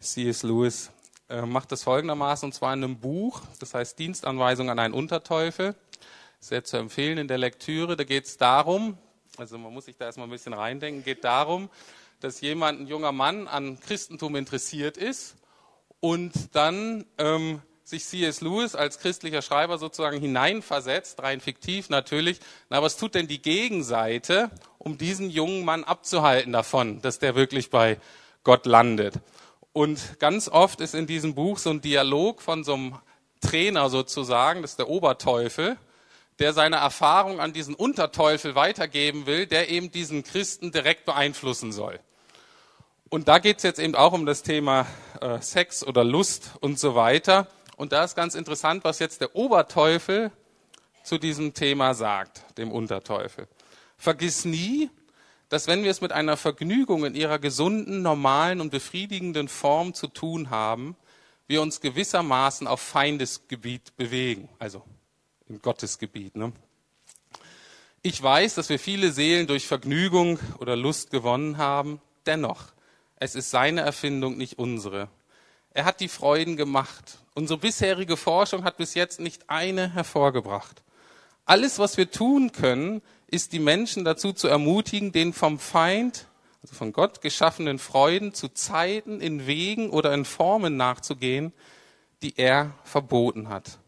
C.S. 0.00 0.42
Lewis 0.42 0.90
äh, 1.28 1.42
macht 1.42 1.72
das 1.72 1.82
folgendermaßen, 1.82 2.46
und 2.46 2.52
zwar 2.52 2.74
in 2.74 2.84
einem 2.84 2.98
Buch, 2.98 3.40
das 3.58 3.74
heißt 3.74 3.98
Dienstanweisung 3.98 4.70
an 4.70 4.78
einen 4.78 4.94
Unterteufel. 4.94 5.74
Sehr 6.40 6.64
zu 6.64 6.76
empfehlen 6.76 7.18
in 7.18 7.28
der 7.28 7.38
Lektüre. 7.38 7.96
Da 7.96 8.04
geht 8.04 8.26
es 8.26 8.36
darum, 8.36 8.98
also 9.38 9.56
man 9.58 9.72
muss 9.72 9.84
sich 9.84 9.96
da 9.96 10.06
erstmal 10.06 10.26
ein 10.26 10.30
bisschen 10.30 10.52
reindenken, 10.52 11.04
geht 11.04 11.24
darum, 11.24 11.70
dass 12.20 12.40
jemand, 12.40 12.80
ein 12.80 12.86
junger 12.86 13.12
Mann, 13.12 13.48
an 13.48 13.80
Christentum 13.80 14.36
interessiert 14.36 14.96
ist 14.96 15.36
und 16.00 16.54
dann 16.54 17.06
ähm, 17.18 17.62
sich 17.84 18.04
C.S. 18.04 18.40
Lewis 18.40 18.74
als 18.74 18.98
christlicher 18.98 19.42
Schreiber 19.42 19.78
sozusagen 19.78 20.20
hineinversetzt, 20.20 21.22
rein 21.22 21.40
fiktiv 21.40 21.88
natürlich. 21.88 22.38
Na, 22.70 22.82
was 22.82 22.96
tut 22.96 23.14
denn 23.14 23.28
die 23.28 23.42
Gegenseite, 23.42 24.50
um 24.78 24.98
diesen 24.98 25.30
jungen 25.30 25.64
Mann 25.64 25.84
abzuhalten 25.84 26.52
davon, 26.52 27.00
dass 27.02 27.18
der 27.18 27.34
wirklich 27.34 27.70
bei 27.70 27.98
Gott 28.44 28.66
landet? 28.66 29.14
Und 29.72 30.18
ganz 30.18 30.48
oft 30.48 30.80
ist 30.80 30.94
in 30.94 31.06
diesem 31.06 31.34
Buch 31.34 31.58
so 31.58 31.70
ein 31.70 31.80
Dialog 31.80 32.42
von 32.42 32.62
so 32.62 32.74
einem 32.74 32.98
Trainer 33.40 33.88
sozusagen, 33.90 34.62
das 34.62 34.72
ist 34.72 34.78
der 34.78 34.88
Oberteufel, 34.88 35.76
der 36.38 36.52
seine 36.52 36.76
Erfahrung 36.76 37.40
an 37.40 37.52
diesen 37.52 37.74
Unterteufel 37.74 38.54
weitergeben 38.54 39.26
will, 39.26 39.46
der 39.46 39.70
eben 39.70 39.90
diesen 39.90 40.24
Christen 40.24 40.72
direkt 40.72 41.04
beeinflussen 41.04 41.72
soll. 41.72 41.98
Und 43.10 43.28
da 43.28 43.38
geht 43.38 43.58
es 43.58 43.62
jetzt 43.62 43.78
eben 43.78 43.94
auch 43.94 44.12
um 44.12 44.24
das 44.24 44.42
Thema 44.42 44.86
äh, 45.20 45.40
Sex 45.40 45.84
oder 45.84 46.02
Lust 46.02 46.52
und 46.60 46.78
so 46.78 46.94
weiter. 46.94 47.46
Und 47.82 47.90
da 47.90 48.04
ist 48.04 48.14
ganz 48.14 48.36
interessant, 48.36 48.84
was 48.84 49.00
jetzt 49.00 49.22
der 49.22 49.34
Oberteufel 49.34 50.30
zu 51.02 51.18
diesem 51.18 51.52
Thema 51.52 51.94
sagt, 51.94 52.56
dem 52.56 52.70
Unterteufel. 52.70 53.48
Vergiss 53.96 54.44
nie, 54.44 54.88
dass 55.48 55.66
wenn 55.66 55.82
wir 55.82 55.90
es 55.90 56.00
mit 56.00 56.12
einer 56.12 56.36
Vergnügung 56.36 57.04
in 57.04 57.16
ihrer 57.16 57.40
gesunden, 57.40 58.00
normalen 58.00 58.60
und 58.60 58.70
befriedigenden 58.70 59.48
Form 59.48 59.94
zu 59.94 60.06
tun 60.06 60.48
haben, 60.48 60.94
wir 61.48 61.60
uns 61.60 61.80
gewissermaßen 61.80 62.68
auf 62.68 62.80
Feindesgebiet 62.80 63.96
bewegen, 63.96 64.48
also 64.60 64.84
in 65.48 65.60
Gottes 65.60 65.98
Gebiet. 65.98 66.36
Ne? 66.36 66.52
Ich 68.00 68.22
weiß, 68.22 68.54
dass 68.54 68.68
wir 68.68 68.78
viele 68.78 69.10
Seelen 69.10 69.48
durch 69.48 69.66
Vergnügung 69.66 70.38
oder 70.60 70.76
Lust 70.76 71.10
gewonnen 71.10 71.58
haben. 71.58 72.00
Dennoch, 72.26 72.62
es 73.16 73.34
ist 73.34 73.50
seine 73.50 73.80
Erfindung, 73.80 74.36
nicht 74.36 74.60
unsere. 74.60 75.08
Er 75.74 75.84
hat 75.84 75.98
die 75.98 76.06
Freuden 76.06 76.56
gemacht. 76.56 77.18
Unsere 77.34 77.58
bisherige 77.58 78.16
Forschung 78.16 78.64
hat 78.64 78.76
bis 78.76 78.94
jetzt 78.94 79.20
nicht 79.20 79.48
eine 79.48 79.92
hervorgebracht. 79.94 80.82
Alles, 81.44 81.78
was 81.78 81.96
wir 81.96 82.10
tun 82.10 82.52
können, 82.52 83.02
ist 83.26 83.52
die 83.52 83.58
Menschen 83.58 84.04
dazu 84.04 84.32
zu 84.32 84.48
ermutigen, 84.48 85.12
den 85.12 85.32
vom 85.32 85.58
Feind, 85.58 86.26
also 86.62 86.74
von 86.74 86.92
Gott 86.92 87.22
geschaffenen 87.22 87.78
Freuden 87.78 88.34
zu 88.34 88.48
Zeiten, 88.48 89.20
in 89.20 89.46
Wegen 89.46 89.90
oder 89.90 90.12
in 90.12 90.24
Formen 90.24 90.76
nachzugehen, 90.76 91.52
die 92.22 92.34
er 92.36 92.74
verboten 92.84 93.48
hat. 93.48 93.78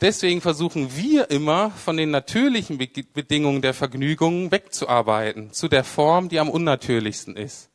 Deswegen 0.00 0.40
versuchen 0.40 0.96
wir 0.96 1.30
immer 1.30 1.70
von 1.70 1.96
den 1.96 2.10
natürlichen 2.10 2.78
Bedingungen 2.78 3.62
der 3.62 3.74
Vergnügungen 3.74 4.50
wegzuarbeiten, 4.50 5.52
zu 5.52 5.68
der 5.68 5.84
Form, 5.84 6.28
die 6.28 6.40
am 6.40 6.48
unnatürlichsten 6.48 7.36
ist, 7.36 7.69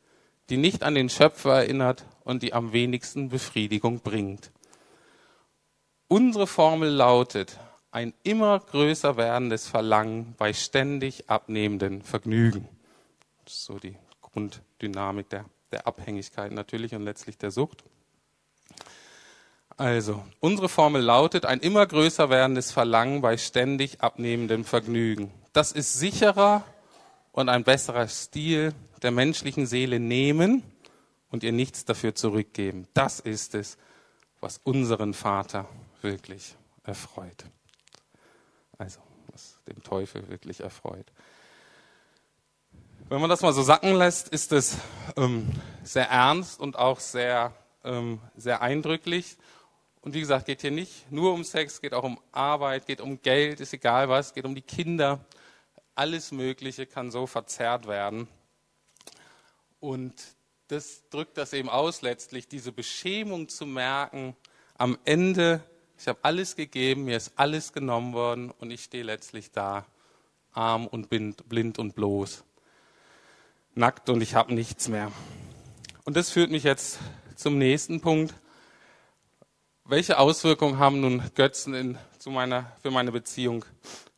die 0.50 0.56
nicht 0.56 0.82
an 0.82 0.94
den 0.94 1.08
Schöpfer 1.08 1.54
erinnert 1.54 2.04
und 2.24 2.42
die 2.42 2.52
am 2.52 2.72
wenigsten 2.72 3.28
Befriedigung 3.28 4.00
bringt. 4.00 4.50
Unsere 6.08 6.46
Formel 6.46 6.88
lautet, 6.90 7.58
ein 7.90 8.12
immer 8.22 8.60
größer 8.60 9.16
werdendes 9.16 9.66
Verlangen 9.66 10.34
bei 10.36 10.52
ständig 10.52 11.28
abnehmenden 11.28 12.02
Vergnügen. 12.02 12.68
Das 13.44 13.54
ist 13.54 13.64
so 13.64 13.78
die 13.78 13.96
Grunddynamik 14.20 15.30
der, 15.30 15.46
der 15.72 15.86
Abhängigkeit 15.86 16.52
natürlich 16.52 16.94
und 16.94 17.02
letztlich 17.02 17.38
der 17.38 17.50
Sucht. 17.50 17.84
Also, 19.78 20.24
unsere 20.40 20.68
Formel 20.68 21.02
lautet 21.02 21.44
ein 21.44 21.60
immer 21.60 21.86
größer 21.86 22.30
werdendes 22.30 22.72
Verlangen 22.72 23.20
bei 23.20 23.36
ständig 23.36 24.00
abnehmendem 24.00 24.64
Vergnügen. 24.64 25.32
Das 25.52 25.72
ist 25.72 25.98
sicherer 25.98 26.64
und 27.32 27.48
ein 27.48 27.64
besserer 27.64 28.08
Stil 28.08 28.74
der 29.06 29.12
menschlichen 29.12 29.66
Seele 29.66 30.00
nehmen 30.00 30.64
und 31.30 31.44
ihr 31.44 31.52
nichts 31.52 31.84
dafür 31.84 32.16
zurückgeben. 32.16 32.88
Das 32.92 33.20
ist 33.20 33.54
es, 33.54 33.78
was 34.40 34.58
unseren 34.64 35.14
Vater 35.14 35.68
wirklich 36.02 36.56
erfreut. 36.82 37.44
Also, 38.78 38.98
was 39.30 39.60
dem 39.68 39.80
Teufel 39.84 40.28
wirklich 40.28 40.58
erfreut. 40.58 41.06
Wenn 43.08 43.20
man 43.20 43.30
das 43.30 43.42
mal 43.42 43.52
so 43.52 43.62
sacken 43.62 43.94
lässt, 43.94 44.28
ist 44.30 44.50
es 44.50 44.76
ähm, 45.16 45.52
sehr 45.84 46.10
ernst 46.10 46.58
und 46.58 46.76
auch 46.76 46.98
sehr, 46.98 47.54
ähm, 47.84 48.18
sehr 48.36 48.60
eindrücklich. 48.60 49.36
Und 50.00 50.14
wie 50.14 50.20
gesagt, 50.20 50.46
geht 50.46 50.62
hier 50.62 50.72
nicht 50.72 51.12
nur 51.12 51.32
um 51.32 51.44
Sex, 51.44 51.80
geht 51.80 51.94
auch 51.94 52.02
um 52.02 52.18
Arbeit, 52.32 52.86
geht 52.86 53.00
um 53.00 53.22
Geld, 53.22 53.60
ist 53.60 53.72
egal 53.72 54.08
was, 54.08 54.34
geht 54.34 54.44
um 54.44 54.56
die 54.56 54.62
Kinder. 54.62 55.24
Alles 55.94 56.32
Mögliche 56.32 56.86
kann 56.86 57.12
so 57.12 57.28
verzerrt 57.28 57.86
werden. 57.86 58.26
Und 59.80 60.14
das 60.68 61.08
drückt 61.10 61.36
das 61.38 61.52
eben 61.52 61.68
aus, 61.68 62.02
letztlich 62.02 62.48
diese 62.48 62.72
Beschämung 62.72 63.48
zu 63.48 63.66
merken, 63.66 64.36
am 64.78 64.98
Ende, 65.04 65.62
ich 65.98 66.08
habe 66.08 66.18
alles 66.22 66.56
gegeben, 66.56 67.04
mir 67.04 67.16
ist 67.16 67.32
alles 67.36 67.72
genommen 67.72 68.12
worden 68.12 68.50
und 68.50 68.70
ich 68.70 68.84
stehe 68.84 69.04
letztlich 69.04 69.52
da, 69.52 69.86
arm 70.52 70.86
und 70.86 71.08
blind 71.08 71.78
und 71.78 71.94
bloß, 71.94 72.44
nackt 73.74 74.08
und 74.10 74.20
ich 74.20 74.34
habe 74.34 74.54
nichts 74.54 74.88
mehr. 74.88 75.12
Und 76.04 76.16
das 76.16 76.30
führt 76.30 76.50
mich 76.50 76.62
jetzt 76.62 76.98
zum 77.36 77.58
nächsten 77.58 78.00
Punkt. 78.00 78.34
Welche 79.84 80.18
Auswirkungen 80.18 80.78
haben 80.78 81.00
nun 81.00 81.22
Götzen 81.34 81.74
in, 81.74 81.98
zu 82.18 82.30
meiner, 82.30 82.72
für 82.82 82.90
meine 82.90 83.12
Beziehung 83.12 83.64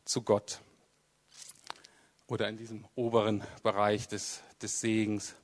zu 0.03 0.23
Gott? 0.23 0.59
Oder 2.27 2.47
in 2.47 2.57
diesem 2.57 2.85
oberen 2.95 3.43
Bereich 3.63 4.07
des, 4.07 4.41
des 4.61 4.81
Segens? 4.81 5.35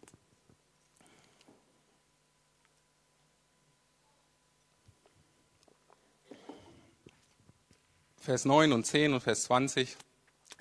Vers 8.25 8.43
9 8.43 8.73
und 8.73 8.85
10 8.85 9.13
und 9.13 9.21
Vers 9.21 9.43
20, 9.43 9.95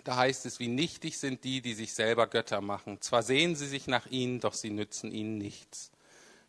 da 0.05 0.17
heißt 0.17 0.45
es, 0.45 0.61
wie 0.61 0.69
nichtig 0.69 1.19
sind 1.19 1.45
die, 1.45 1.63
die 1.63 1.73
sich 1.73 1.95
selber 1.95 2.27
Götter 2.27 2.61
machen. 2.61 3.01
Zwar 3.01 3.23
sehen 3.23 3.57
sie 3.57 3.67
sich 3.67 3.87
nach 3.87 4.05
ihnen, 4.07 4.41
doch 4.41 4.53
sie 4.53 4.69
nützen 4.69 5.11
ihnen 5.11 5.39
nichts. 5.39 5.91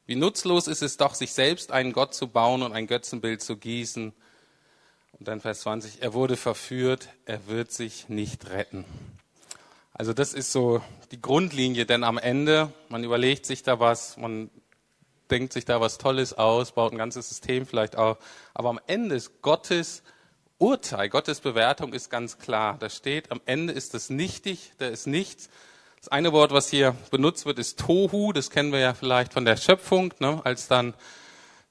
Wie 0.05 0.17
nutzlos 0.17 0.67
ist 0.67 0.83
es 0.83 0.97
doch, 0.97 1.15
sich 1.15 1.31
selbst 1.31 1.71
einen 1.71 1.93
Gott 1.93 2.13
zu 2.13 2.27
bauen 2.27 2.63
und 2.63 2.73
ein 2.73 2.85
Götzenbild 2.85 3.41
zu 3.41 3.55
gießen. 3.55 4.13
Und 5.13 5.27
dann 5.27 5.39
Vers 5.39 5.61
20, 5.61 6.01
er 6.01 6.13
wurde 6.13 6.35
verführt, 6.35 7.07
er 7.23 7.47
wird 7.47 7.71
sich 7.71 8.09
nicht 8.09 8.49
retten. 8.49 8.83
Also 9.93 10.11
das 10.11 10.33
ist 10.33 10.51
so 10.51 10.81
die 11.11 11.21
Grundlinie, 11.21 11.85
denn 11.85 12.03
am 12.03 12.17
Ende, 12.17 12.73
man 12.89 13.05
überlegt 13.05 13.45
sich 13.45 13.63
da 13.63 13.79
was, 13.79 14.17
man 14.17 14.49
denkt 15.31 15.53
sich 15.53 15.63
da 15.63 15.79
was 15.79 15.97
Tolles 15.97 16.33
aus, 16.33 16.73
baut 16.73 16.91
ein 16.91 16.97
ganzes 16.97 17.29
System 17.29 17.65
vielleicht 17.65 17.95
auch, 17.95 18.17
aber 18.53 18.69
am 18.69 18.81
Ende 18.85 19.15
ist 19.15 19.41
Gottes 19.41 20.03
Urteil, 20.57 21.09
Gottes 21.09 21.41
Bewertung 21.41 21.93
ist 21.93 22.09
ganz 22.09 22.37
klar. 22.37 22.77
Da 22.79 22.89
steht, 22.89 23.31
am 23.31 23.41
Ende 23.45 23.73
ist 23.73 23.93
das 23.93 24.09
nichtig, 24.09 24.71
da 24.77 24.87
ist 24.87 25.05
nichts, 25.05 25.49
das 26.05 26.11
eine 26.11 26.33
Wort, 26.33 26.51
was 26.51 26.69
hier 26.69 26.95
benutzt 27.09 27.47
wird, 27.47 27.57
ist 27.57 27.79
Tohu. 27.79 28.31
Das 28.31 28.51
kennen 28.51 28.71
wir 28.71 28.77
ja 28.77 28.93
vielleicht 28.93 29.33
von 29.33 29.43
der 29.43 29.57
Schöpfung, 29.57 30.13
ne? 30.19 30.39
als 30.43 30.67
dann 30.67 30.93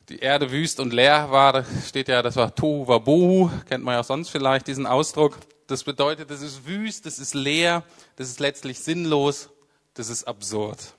die 0.09 0.18
Erde 0.18 0.51
wüst 0.51 0.81
und 0.81 0.92
leer 0.92 1.31
war. 1.31 1.53
Da 1.53 1.64
steht 1.87 2.09
ja, 2.09 2.20
das 2.20 2.35
war 2.35 2.53
Tohu 2.53 2.88
Wabohu. 2.88 3.49
Kennt 3.68 3.85
man 3.85 3.94
ja 3.94 4.01
auch 4.01 4.05
sonst 4.05 4.31
vielleicht 4.31 4.66
diesen 4.66 4.87
Ausdruck. 4.87 5.38
Das 5.68 5.85
bedeutet, 5.85 6.33
das 6.33 6.42
ist 6.42 6.66
wüst, 6.66 7.07
das 7.07 7.20
ist 7.20 7.35
leer, 7.35 7.85
das 8.16 8.29
ist 8.29 8.40
letztlich 8.40 8.81
sinnlos, 8.81 9.51
das 9.94 10.09
ist 10.09 10.25
absurd. 10.25 10.94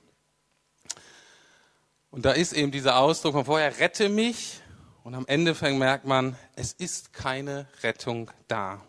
Und 2.10 2.24
da 2.24 2.32
ist 2.32 2.54
eben 2.54 2.71
dieser 2.71 3.00
Ausdruck 3.00 3.34
von 3.34 3.43
vorher, 3.43 3.80
rette 3.80 4.08
mich. 4.08 4.62
Und 5.06 5.13
am 5.13 5.28
Ende 5.28 5.54
merkt 5.74 6.06
man, 6.06 6.36
es 6.56 6.74
ist 6.74 7.13
keine 7.13 7.68
Rettung 7.84 8.32
da. 8.48 8.82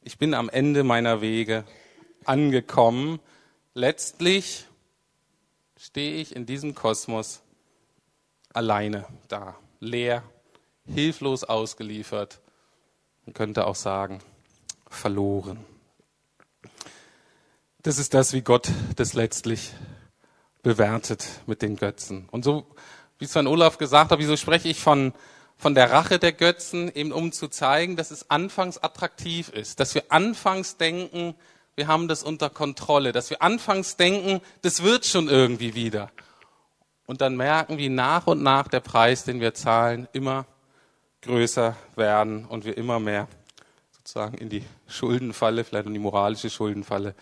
Ich 0.00 0.16
bin 0.16 0.32
am 0.32 0.48
Ende 0.48 0.84
meiner 0.84 1.20
Wege 1.20 1.64
angekommen 2.24 3.18
letztlich 3.74 4.68
stehe 5.76 6.20
ich 6.20 6.36
in 6.36 6.46
diesem 6.46 6.76
Kosmos 6.76 7.40
alleine 8.54 9.06
da, 9.26 9.56
leer, 9.80 10.22
hilflos 10.86 11.42
ausgeliefert. 11.42 12.40
Man 13.26 13.34
könnte 13.34 13.66
auch 13.66 13.74
sagen, 13.74 14.20
verloren. 14.88 15.64
Das 17.82 17.98
ist 17.98 18.14
das, 18.14 18.32
wie 18.34 18.42
Gott 18.42 18.70
das 18.94 19.14
letztlich 19.14 19.72
bewertet 20.62 21.26
mit 21.48 21.60
den 21.62 21.74
Götzen. 21.74 22.28
Und 22.30 22.44
so, 22.44 22.68
wie 23.18 23.26
Sven 23.26 23.46
Olaf 23.46 23.78
gesagt 23.78 24.10
hat, 24.10 24.18
wieso 24.18 24.36
spreche 24.36 24.68
ich 24.68 24.80
von, 24.80 25.12
von 25.56 25.74
der 25.74 25.90
Rache 25.90 26.18
der 26.18 26.32
Götzen, 26.32 26.90
eben 26.94 27.12
um 27.12 27.32
zu 27.32 27.48
zeigen, 27.48 27.96
dass 27.96 28.10
es 28.10 28.30
anfangs 28.30 28.78
attraktiv 28.78 29.48
ist, 29.48 29.80
dass 29.80 29.94
wir 29.94 30.04
anfangs 30.10 30.76
denken, 30.76 31.34
wir 31.74 31.86
haben 31.86 32.08
das 32.08 32.22
unter 32.22 32.50
Kontrolle, 32.50 33.12
dass 33.12 33.30
wir 33.30 33.42
anfangs 33.42 33.96
denken, 33.96 34.40
das 34.62 34.82
wird 34.82 35.06
schon 35.06 35.28
irgendwie 35.28 35.74
wieder. 35.74 36.10
Und 37.06 37.20
dann 37.20 37.36
merken, 37.36 37.78
wie 37.78 37.88
nach 37.88 38.26
und 38.26 38.42
nach 38.42 38.68
der 38.68 38.80
Preis, 38.80 39.24
den 39.24 39.40
wir 39.40 39.54
zahlen, 39.54 40.08
immer 40.12 40.46
größer 41.22 41.76
werden 41.96 42.44
und 42.44 42.64
wir 42.64 42.76
immer 42.76 43.00
mehr 43.00 43.28
sozusagen 43.92 44.38
in 44.38 44.48
die 44.48 44.64
Schuldenfalle, 44.86 45.64
vielleicht 45.64 45.86
in 45.86 45.94
die 45.94 46.00
moralische 46.00 46.50
Schuldenfalle 46.50 47.14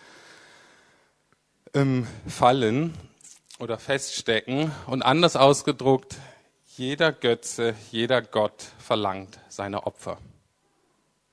ähm, 1.75 2.07
fallen 2.27 2.95
oder 3.59 3.79
feststecken. 3.79 4.73
Und 4.87 5.03
anders 5.03 5.37
ausgedruckt, 5.37 6.17
jeder 6.77 7.13
Götze, 7.13 7.75
jeder 7.91 8.23
Gott 8.23 8.63
verlangt 8.79 9.39
seine 9.49 9.87
Opfer. 9.87 10.19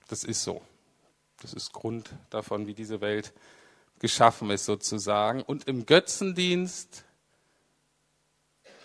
Das 0.07 0.23
ist 0.23 0.43
so. 0.43 0.61
Das 1.41 1.53
ist 1.53 1.73
Grund 1.73 2.11
davon, 2.29 2.67
wie 2.67 2.73
diese 2.73 3.01
Welt 3.01 3.33
geschaffen 3.99 4.49
ist 4.49 4.65
sozusagen. 4.65 5.41
Und 5.41 5.67
im 5.67 5.85
Götzendienst 5.85 7.03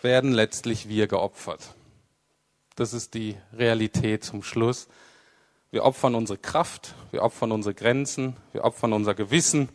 werden 0.03 0.33
letztlich 0.33 0.88
wir 0.88 1.07
geopfert. 1.07 1.74
Das 2.77 2.92
ist 2.92 3.14
die 3.14 3.37
Realität 3.53 4.24
zum 4.24 4.42
Schluss. 4.42 4.88
Wir 5.70 5.85
opfern 5.85 6.14
unsere 6.14 6.38
Kraft, 6.38 6.94
wir 7.11 7.22
opfern 7.22 7.53
unsere 7.53 7.74
Grenzen, 7.74 8.37
wir 8.53 8.64
opfern 8.64 8.92
unser 8.92 9.14
Gewissen, 9.14 9.68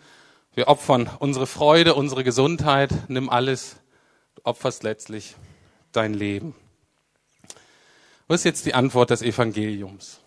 wir 0.55 0.67
opfern 0.67 1.09
unsere 1.19 1.47
Freude, 1.47 1.95
unsere 1.95 2.23
Gesundheit. 2.23 2.91
Nimm 3.07 3.29
alles, 3.29 3.77
du 4.35 4.41
opferst 4.45 4.83
letztlich 4.83 5.35
dein 5.91 6.13
Leben. 6.13 6.55
Was 8.27 8.41
ist 8.41 8.45
jetzt 8.45 8.65
die 8.65 8.73
Antwort 8.73 9.09
des 9.09 9.21
Evangeliums? 9.21 10.19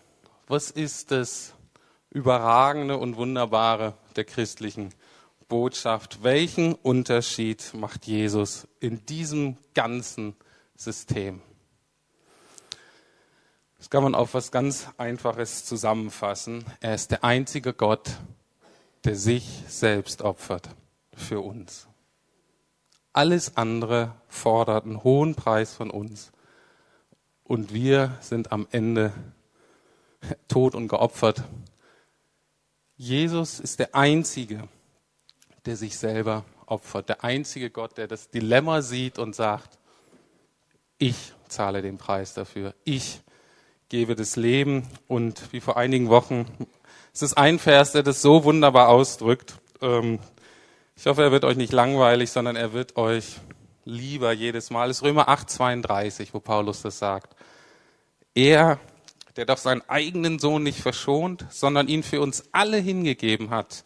Was 0.47 0.71
ist 0.71 1.11
das 1.11 1.53
überragende 2.09 2.97
und 2.97 3.17
wunderbare 3.17 3.93
der 4.15 4.25
christlichen 4.25 4.93
Botschaft. 5.47 6.23
Welchen 6.23 6.73
Unterschied 6.73 7.73
macht 7.73 8.05
Jesus 8.05 8.67
in 8.79 9.05
diesem 9.05 9.57
ganzen 9.73 10.35
System? 10.75 11.41
Das 13.77 13.89
kann 13.89 14.03
man 14.03 14.15
auf 14.15 14.33
was 14.33 14.51
ganz 14.51 14.89
Einfaches 14.97 15.63
zusammenfassen. 15.63 16.65
Er 16.81 16.95
ist 16.95 17.11
der 17.11 17.23
einzige 17.23 17.73
Gott, 17.73 18.17
der 19.07 19.15
sich 19.15 19.63
selbst 19.69 20.21
opfert 20.21 20.67
für 21.13 21.39
uns. 21.39 21.87
Alles 23.13 23.55
andere 23.55 24.13
fordert 24.27 24.83
einen 24.83 25.01
hohen 25.01 25.33
Preis 25.33 25.73
von 25.73 25.89
uns. 25.89 26.33
Und 27.45 27.73
wir 27.73 28.17
sind 28.19 28.51
am 28.51 28.67
Ende 28.69 29.13
tot 30.49 30.75
und 30.75 30.89
geopfert 30.89 31.41
Jesus 32.97 33.61
ist 33.61 33.79
der 33.79 33.95
Einzige, 33.95 34.67
der 35.65 35.77
sich 35.77 35.97
selber 35.97 36.43
opfert. 36.65 37.07
Der 37.07 37.23
einzige 37.23 37.69
Gott, 37.69 37.97
der 37.97 38.07
das 38.07 38.29
Dilemma 38.29 38.81
sieht 38.81 39.19
und 39.19 39.35
sagt, 39.35 39.79
ich 40.97 41.31
zahle 41.47 41.81
den 41.81 41.97
Preis 41.97 42.33
dafür. 42.33 42.75
Ich 42.83 43.21
gebe 43.87 44.15
das 44.15 44.35
Leben. 44.35 44.85
Und 45.07 45.53
wie 45.53 45.61
vor 45.61 45.77
einigen 45.77 46.09
Wochen, 46.09 46.45
es 47.17 47.23
ist 47.23 47.37
ein 47.37 47.57
Vers, 47.57 47.93
der 47.93 48.03
das 48.03 48.21
so 48.21 48.43
wunderbar 48.43 48.89
ausdrückt. 48.89 49.55
Ähm, 49.81 50.19
ich 50.95 51.07
hoffe, 51.07 51.23
er 51.23 51.31
wird 51.31 51.45
euch 51.45 51.57
nicht 51.57 51.73
langweilig, 51.73 52.29
sondern 52.29 52.55
er 52.55 52.73
wird 52.73 52.95
euch 52.95 53.37
lieber 53.85 54.31
jedes 54.33 54.69
Mal. 54.69 54.91
Es 54.91 54.97
ist 54.97 55.03
Römer 55.03 55.27
8, 55.27 55.49
32, 55.49 56.35
wo 56.35 56.39
Paulus 56.39 56.83
das 56.83 56.99
sagt. 56.99 57.35
Er 58.35 58.79
der 59.35 59.45
doch 59.45 59.57
seinen 59.57 59.87
eigenen 59.87 60.39
Sohn 60.39 60.63
nicht 60.63 60.79
verschont, 60.79 61.45
sondern 61.49 61.87
ihn 61.87 62.03
für 62.03 62.21
uns 62.21 62.49
alle 62.51 62.77
hingegeben 62.77 63.51
hat, 63.51 63.83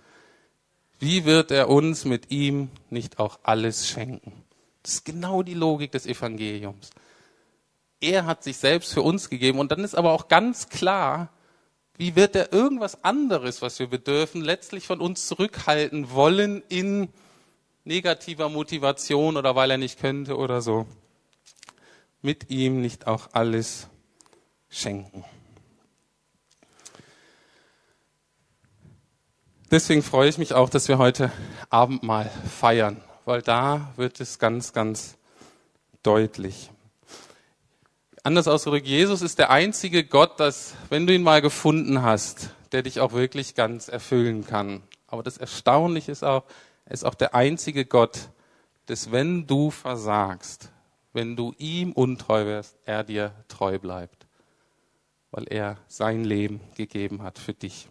wie 1.00 1.26
wird 1.26 1.52
er 1.52 1.70
uns 1.70 2.06
mit 2.06 2.32
ihm 2.32 2.70
nicht 2.90 3.20
auch 3.20 3.40
alles 3.44 3.88
schenken? 3.88 4.44
Das 4.84 4.94
ist 4.94 5.06
genau 5.06 5.44
die 5.44 5.54
Logik 5.54 5.92
des 5.92 6.06
Evangeliums. 6.06 6.92
Er 8.00 8.26
hat 8.26 8.44
sich 8.44 8.58
selbst 8.58 8.94
für 8.94 9.02
uns 9.02 9.30
gegeben 9.30 9.60
und 9.60 9.72
dann 9.72 9.84
ist 9.84 9.96
aber 9.96 10.12
auch 10.12 10.28
ganz 10.28 10.70
klar, 10.70 11.30
wie 12.02 12.16
wird 12.16 12.36
er 12.36 12.52
irgendwas 12.52 13.04
anderes, 13.04 13.62
was 13.62 13.78
wir 13.78 13.86
bedürfen, 13.86 14.42
letztlich 14.42 14.88
von 14.88 15.00
uns 15.00 15.28
zurückhalten 15.28 16.10
wollen 16.10 16.64
in 16.68 17.10
negativer 17.84 18.50
Motivation 18.50 19.38
oder 19.38 19.56
weil 19.56 19.70
er 19.70 19.78
nicht 19.78 20.00
könnte 20.00 20.36
oder 20.36 20.64
so. 20.64 20.88
Mit 22.24 22.50
ihm 22.50 22.82
nicht 22.82 23.06
auch 23.06 23.30
alles 23.34 23.86
schenken. 24.68 25.24
Deswegen 29.70 30.02
freue 30.02 30.28
ich 30.28 30.40
mich 30.40 30.56
auch, 30.56 30.72
dass 30.72 30.88
wir 30.88 30.98
heute 30.98 31.32
Abendmahl 31.70 32.32
feiern, 32.50 33.00
weil 33.26 33.44
da 33.44 33.94
wird 33.96 34.20
es 34.20 34.40
ganz, 34.40 34.74
ganz 34.74 35.18
deutlich. 36.02 36.72
Anders 38.24 38.48
ausgedrückt, 38.48 38.86
Jesus 38.86 39.24
ist 39.24 39.40
der 39.40 39.50
einzige 39.50 40.04
Gott, 40.04 40.40
dass, 40.40 40.76
wenn 40.90 41.08
du 41.08 41.14
ihn 41.16 41.24
mal 41.24 41.42
gefunden 41.42 42.04
hast, 42.04 42.52
der 42.72 42.84
dich 42.84 43.00
auch 43.00 43.14
wirklich 43.14 43.56
ganz 43.56 43.88
erfüllen 43.88 44.46
kann. 44.46 44.84
Aber 45.08 45.24
das 45.24 45.38
Erstaunliche 45.38 46.12
ist 46.12 46.24
auch, 46.24 46.44
er 46.86 46.92
ist 46.92 47.04
auch 47.04 47.16
der 47.16 47.34
einzige 47.34 47.84
Gott, 47.84 48.30
dass 48.86 49.12
wenn 49.12 49.48
du 49.48 49.72
versagst, 49.72 50.70
wenn 51.14 51.36
du 51.36 51.56
ihm 51.58 51.94
untreu 51.94 52.46
wirst, 52.46 52.78
er 52.86 53.04
dir 53.04 53.34
treu 53.48 53.80
bleibt, 53.80 54.28
weil 55.32 55.46
er 55.50 55.78
sein 55.88 56.24
Leben 56.24 56.62
gegeben 56.76 57.24
hat 57.24 57.40
für 57.40 57.54
dich. 57.54 57.90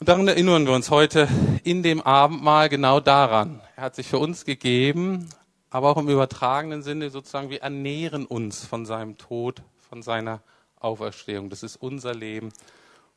Und 0.00 0.08
daran 0.08 0.26
erinnern 0.26 0.66
wir 0.66 0.74
uns 0.74 0.90
heute 0.90 1.28
in 1.62 1.84
dem 1.84 2.00
Abendmahl 2.00 2.68
genau 2.68 2.98
daran. 2.98 3.60
Er 3.76 3.84
hat 3.84 3.94
sich 3.94 4.08
für 4.08 4.18
uns 4.18 4.44
gegeben, 4.44 5.28
aber 5.72 5.88
auch 5.88 5.96
im 5.96 6.08
übertragenen 6.10 6.82
Sinne 6.82 7.08
sozusagen, 7.08 7.48
wir 7.48 7.62
ernähren 7.62 8.26
uns 8.26 8.62
von 8.62 8.84
seinem 8.84 9.16
Tod, 9.16 9.62
von 9.88 10.02
seiner 10.02 10.42
Auferstehung. 10.78 11.48
Das 11.48 11.62
ist 11.62 11.76
unser 11.76 12.14
Leben, 12.14 12.52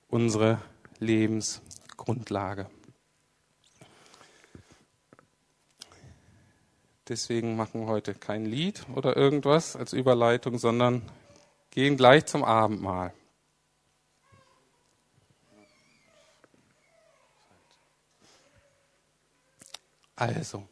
unsere 0.08 0.62
Lebensgrundlage. 1.00 2.70
Deswegen 7.10 7.58
machen 7.58 7.82
wir 7.82 7.88
heute 7.88 8.16
kein 8.16 8.46
Lied 8.46 8.86
oder 8.96 9.18
irgendwas 9.18 9.76
als 9.76 9.92
Überleitung, 9.92 10.58
sondern 10.58 11.02
gehen 11.72 11.98
gleich 11.98 12.26
zum 12.26 12.46
Abendmahl. 12.46 13.14
Also, 20.16 20.66